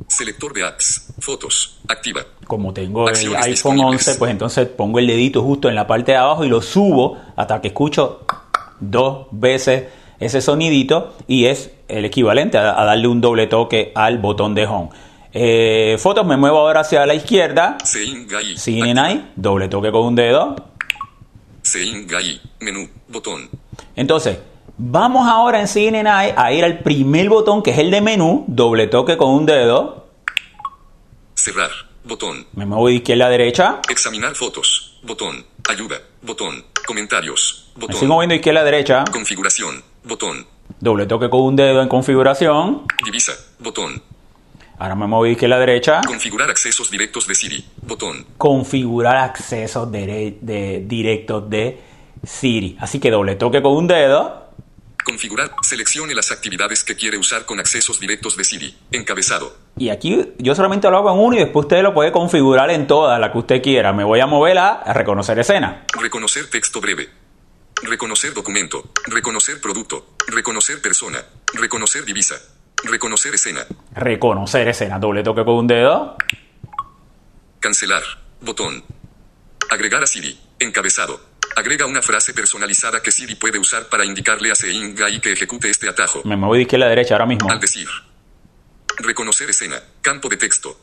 Selector 0.09 0.53
de 0.53 0.65
apps. 0.65 1.13
Fotos. 1.19 1.81
Activa. 1.89 2.23
Como 2.47 2.73
tengo 2.73 3.09
el 3.09 3.17
iPhone 3.17 3.51
disponibles. 3.51 4.09
11, 4.09 4.15
pues 4.19 4.31
entonces 4.31 4.69
pongo 4.69 4.99
el 5.01 5.07
dedito 5.07 5.43
justo 5.43 5.69
en 5.69 5.75
la 5.75 5.87
parte 5.87 6.13
de 6.13 6.19
abajo 6.19 6.45
y 6.45 6.49
lo 6.49 6.63
subo 6.63 7.19
hasta 7.37 7.61
que 7.61 7.69
escucho 7.69 8.25
dos 8.81 9.27
veces 9.33 9.85
ese 10.21 10.41
sonidito 10.41 11.17
y 11.27 11.47
es 11.47 11.71
el 11.89 12.05
equivalente 12.05 12.59
a, 12.59 12.81
a 12.81 12.85
darle 12.85 13.09
un 13.09 13.21
doble 13.21 13.47
toque 13.47 13.93
al 13.95 14.19
botón 14.19 14.55
de 14.55 14.67
home. 14.67 14.91
Eh, 15.37 15.97
fotos, 15.99 16.25
me 16.25 16.37
muevo 16.37 16.59
ahora 16.59 16.81
hacia 16.81 17.05
la 17.07 17.15
izquierda. 17.15 17.77
Gai. 18.29 18.55
CNI, 18.57 19.33
doble 19.35 19.69
toque 19.69 19.91
con 19.91 20.03
un 20.07 20.15
dedo. 20.15 20.55
Sein 21.63 22.07
Gai. 22.07 22.41
Menú. 22.61 22.89
Botón. 23.09 23.49
Entonces, 23.97 24.39
vamos 24.79 25.27
ahora 25.29 25.61
en 25.61 25.67
CNI 25.67 26.33
a 26.37 26.53
ir 26.53 26.65
al 26.65 26.79
primer 26.81 27.29
botón 27.29 27.63
que 27.63 27.73
es 27.73 27.79
el 27.79 27.91
de 27.91 28.01
menú, 28.01 28.45
doble 28.47 28.87
toque 28.87 29.17
con 29.17 29.31
un 29.31 29.47
dedo. 29.47 30.07
Cerrar. 31.35 31.71
Botón. 32.05 32.47
Me 32.53 32.67
muevo 32.67 32.87
de 32.89 32.95
izquierda 32.95 33.27
a 33.27 33.31
derecha. 33.31 33.81
Examinar 33.89 34.35
fotos. 34.35 35.01
Botón. 35.03 35.45
Ayuda. 35.69 35.97
Botón. 36.23 36.65
Comentarios. 36.87 37.73
Me 37.77 37.81
Botón. 37.83 37.97
sigo 37.97 38.15
moviendo 38.15 38.35
de 38.35 38.37
izquierda 38.37 38.61
a 38.61 38.65
derecha. 38.65 39.05
Configuración. 39.11 39.83
Botón. 40.05 40.47
Doble 40.81 41.07
toque 41.07 41.31
con 41.31 41.41
un 41.43 41.57
dedo 41.57 41.81
en 41.83 41.89
configuración. 41.89 42.83
Divisa. 43.05 43.33
Botón. 43.59 44.03
Ahora 44.79 44.95
me 44.97 45.07
muevo 45.07 45.25
de 45.25 45.33
izquierda 45.33 45.57
a 45.57 45.61
derecha. 45.61 46.01
Configurar 46.07 46.51
accesos 46.51 46.91
directos 46.91 47.27
de 47.27 47.35
Siri. 47.35 47.65
Botón. 47.83 48.27
Configurar 48.37 49.17
accesos 49.17 49.91
de- 49.91 50.83
directos 50.87 51.49
de 51.49 51.81
Siri. 52.25 52.77
Así 52.81 52.99
que 52.99 53.11
doble 53.11 53.37
toque 53.37 53.63
con 53.63 53.73
un 53.73 53.87
dedo. 53.87 54.43
Configurar. 55.05 55.53
Seleccione 55.63 56.15
las 56.15 56.33
actividades 56.33 56.83
que 56.83 56.97
quiere 56.97 57.19
usar 57.19 57.45
con 57.45 57.61
accesos 57.61 58.01
directos 58.01 58.37
de 58.37 58.45
Siri. 58.45 58.75
Encabezado. 58.91 59.55
Y 59.77 59.91
aquí 59.91 60.33
yo 60.39 60.55
solamente 60.55 60.91
lo 60.91 60.97
hago 60.99 61.13
en 61.13 61.19
uno 61.21 61.37
y 61.37 61.41
después 61.41 61.65
usted 61.67 61.83
lo 61.83 61.95
puede 61.95 62.11
configurar 62.11 62.71
en 62.71 62.87
todas, 62.87 63.21
la 63.21 63.31
que 63.31 63.39
usted 63.39 63.63
quiera. 63.63 63.93
Me 63.93 64.03
voy 64.03 64.21
a 64.21 64.27
mover 64.27 64.59
a 64.59 64.83
reconocer 64.93 65.39
escena. 65.39 65.85
Reconocer 66.01 66.49
texto 66.51 66.81
breve. 66.81 67.09
Reconocer 67.83 68.33
documento. 68.33 68.83
Reconocer 69.07 69.61
producto. 69.61 70.14
Reconocer 70.29 70.81
persona. 70.81 71.23
Reconocer 71.55 72.05
divisa. 72.05 72.37
Reconocer 72.85 73.35
escena. 73.35 73.65
Reconocer 73.95 74.69
escena. 74.69 74.99
Doble 74.99 75.23
toque 75.23 75.45
con 75.45 75.55
un 75.55 75.67
dedo. 75.67 76.17
Cancelar. 77.61 78.03
Botón. 78.41 78.83
Agregar 79.71 80.03
a 80.03 80.07
Siri. 80.07 80.39
Encabezado. 80.59 81.21
Agrega 81.57 81.87
una 81.87 82.03
frase 82.03 82.35
personalizada 82.35 83.01
que 83.01 83.11
Siri 83.11 83.37
puede 83.37 83.59
usar 83.59 83.89
para 83.89 84.05
indicarle 84.05 84.51
a 84.51 84.55
Sein 84.55 84.95
Gai 84.95 85.21
que 85.21 85.33
ejecute 85.33 85.71
este 85.71 85.89
atajo. 85.89 86.23
Me 86.25 86.37
muevo 86.37 86.55
de 86.55 86.63
izquierda 86.63 86.87
a 86.87 86.89
derecha 86.89 87.15
ahora 87.15 87.27
mismo. 87.27 87.49
Al 87.51 87.61
decir. 87.61 87.89
Reconocer 88.99 89.51
escena. 89.51 89.81
Campo 90.03 90.29
de 90.29 90.37
texto. 90.37 90.77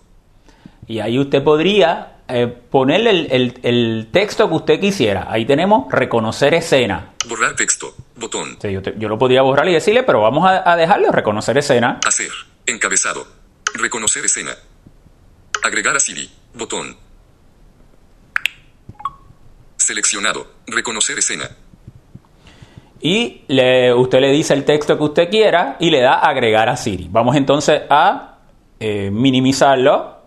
Y 0.87 0.99
ahí 0.99 1.19
usted 1.19 1.43
podría 1.43 2.17
eh, 2.27 2.47
ponerle 2.47 3.09
el, 3.11 3.27
el- 3.31 3.59
el 3.63 4.09
texto 4.11 4.47
que 4.49 4.55
usted 4.55 4.79
quisiera. 4.79 5.27
Ahí 5.29 5.45
tenemos 5.45 5.91
reconocer 5.91 6.53
escena. 6.53 7.13
Borrar 7.27 7.55
texto. 7.55 7.93
Botón. 8.15 8.57
Sí, 8.61 8.71
yo, 8.71 8.81
te- 8.81 8.95
yo 8.97 9.07
lo 9.09 9.17
podría 9.17 9.41
borrar 9.41 9.67
y 9.69 9.73
decirle, 9.73 10.03
pero 10.03 10.21
vamos 10.21 10.45
a, 10.47 10.69
a 10.69 10.75
dejarlo 10.75 11.11
reconocer 11.11 11.57
escena. 11.57 11.99
Hacer. 12.05 12.29
Encabezado. 12.65 13.25
Reconocer 13.73 14.25
escena. 14.25 14.51
Agregar 15.63 15.95
a 15.95 15.99
Siri. 15.99 16.29
Botón. 16.53 16.95
Seleccionado. 19.77 20.47
Reconocer 20.67 21.17
escena. 21.17 21.49
Y 23.01 23.41
le- 23.47 23.93
usted 23.93 24.19
le 24.19 24.31
dice 24.31 24.53
el 24.53 24.63
texto 24.63 24.97
que 24.97 25.03
usted 25.03 25.29
quiera 25.29 25.77
y 25.79 25.89
le 25.89 26.01
da 26.01 26.19
agregar 26.19 26.69
a 26.69 26.77
Siri. 26.77 27.07
Vamos 27.09 27.35
entonces 27.35 27.81
a 27.89 28.37
eh, 28.79 29.09
minimizarlo. 29.11 30.19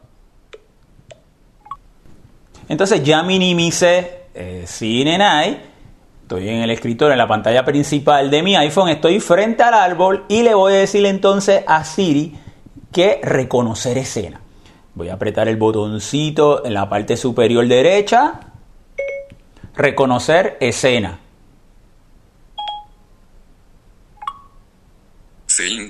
Entonces 2.69 3.05
ya 3.05 3.23
minimicé 3.23 4.23
eh, 4.35 4.65
CineNI. 4.67 5.74
Estoy 6.25 6.49
en 6.49 6.63
el 6.63 6.71
escritorio, 6.71 7.13
en 7.13 7.19
la 7.19 7.29
pantalla 7.29 7.67
principal 7.67 8.31
de 8.31 8.43
mi 8.43 8.57
iPhone. 8.57 8.89
Estoy 8.89 9.21
frente 9.21 9.63
al 9.63 9.75
árbol 9.75 10.25
y 10.29 10.43
le 10.43 10.55
voy 10.55 10.73
a 10.73 10.77
decir 10.77 11.05
entonces 11.05 11.63
a 11.67 11.85
Siri 11.85 12.35
que 12.91 13.21
reconocer 13.23 13.99
escena. 13.99 14.41
Voy 14.95 15.11
a 15.11 15.15
apretar 15.15 15.49
el 15.49 15.59
botoncito 15.59 16.65
en 16.65 16.73
la 16.73 16.89
parte 16.89 17.19
superior 17.19 17.69
derecha. 17.69 18.41
Reconocer 19.77 20.57
escena. 20.61 21.19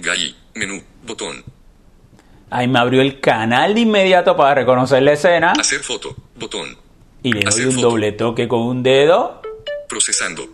Gai. 0.01 0.35
Menú. 0.57 0.83
Botón. 1.07 1.45
Ahí 2.51 2.67
me 2.67 2.81
abrió 2.81 3.03
el 3.03 3.21
canal 3.21 3.75
de 3.75 3.83
inmediato 3.83 4.37
para 4.37 4.57
reconocer 4.57 5.01
la 5.05 5.13
escena 5.13 5.53
Hacer 5.53 5.81
foto. 5.81 6.15
Botón. 6.35 6.77
y 7.23 7.33
le 7.33 7.41
doy 7.41 7.49
Hacer 7.49 7.69
un 7.69 7.75
foto. 7.75 7.89
doble 7.91 8.13
toque 8.13 8.49
con 8.49 8.63
un 8.63 8.83
dedo. 8.83 9.44
Procesando. 9.89 10.49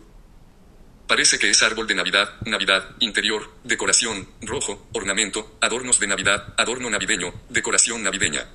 Parece 1.07 1.39
que 1.39 1.51
es 1.51 1.63
árbol 1.63 1.87
de 1.87 1.95
Navidad, 1.95 2.29
Navidad, 2.47 2.85
interior, 3.01 3.43
decoración, 3.65 4.29
rojo, 4.43 4.87
ornamento, 4.93 5.57
adornos 5.61 5.99
de 5.99 6.07
Navidad, 6.07 6.55
adorno 6.57 6.89
navideño, 6.89 7.33
decoración 7.49 8.03
navideña. 8.03 8.47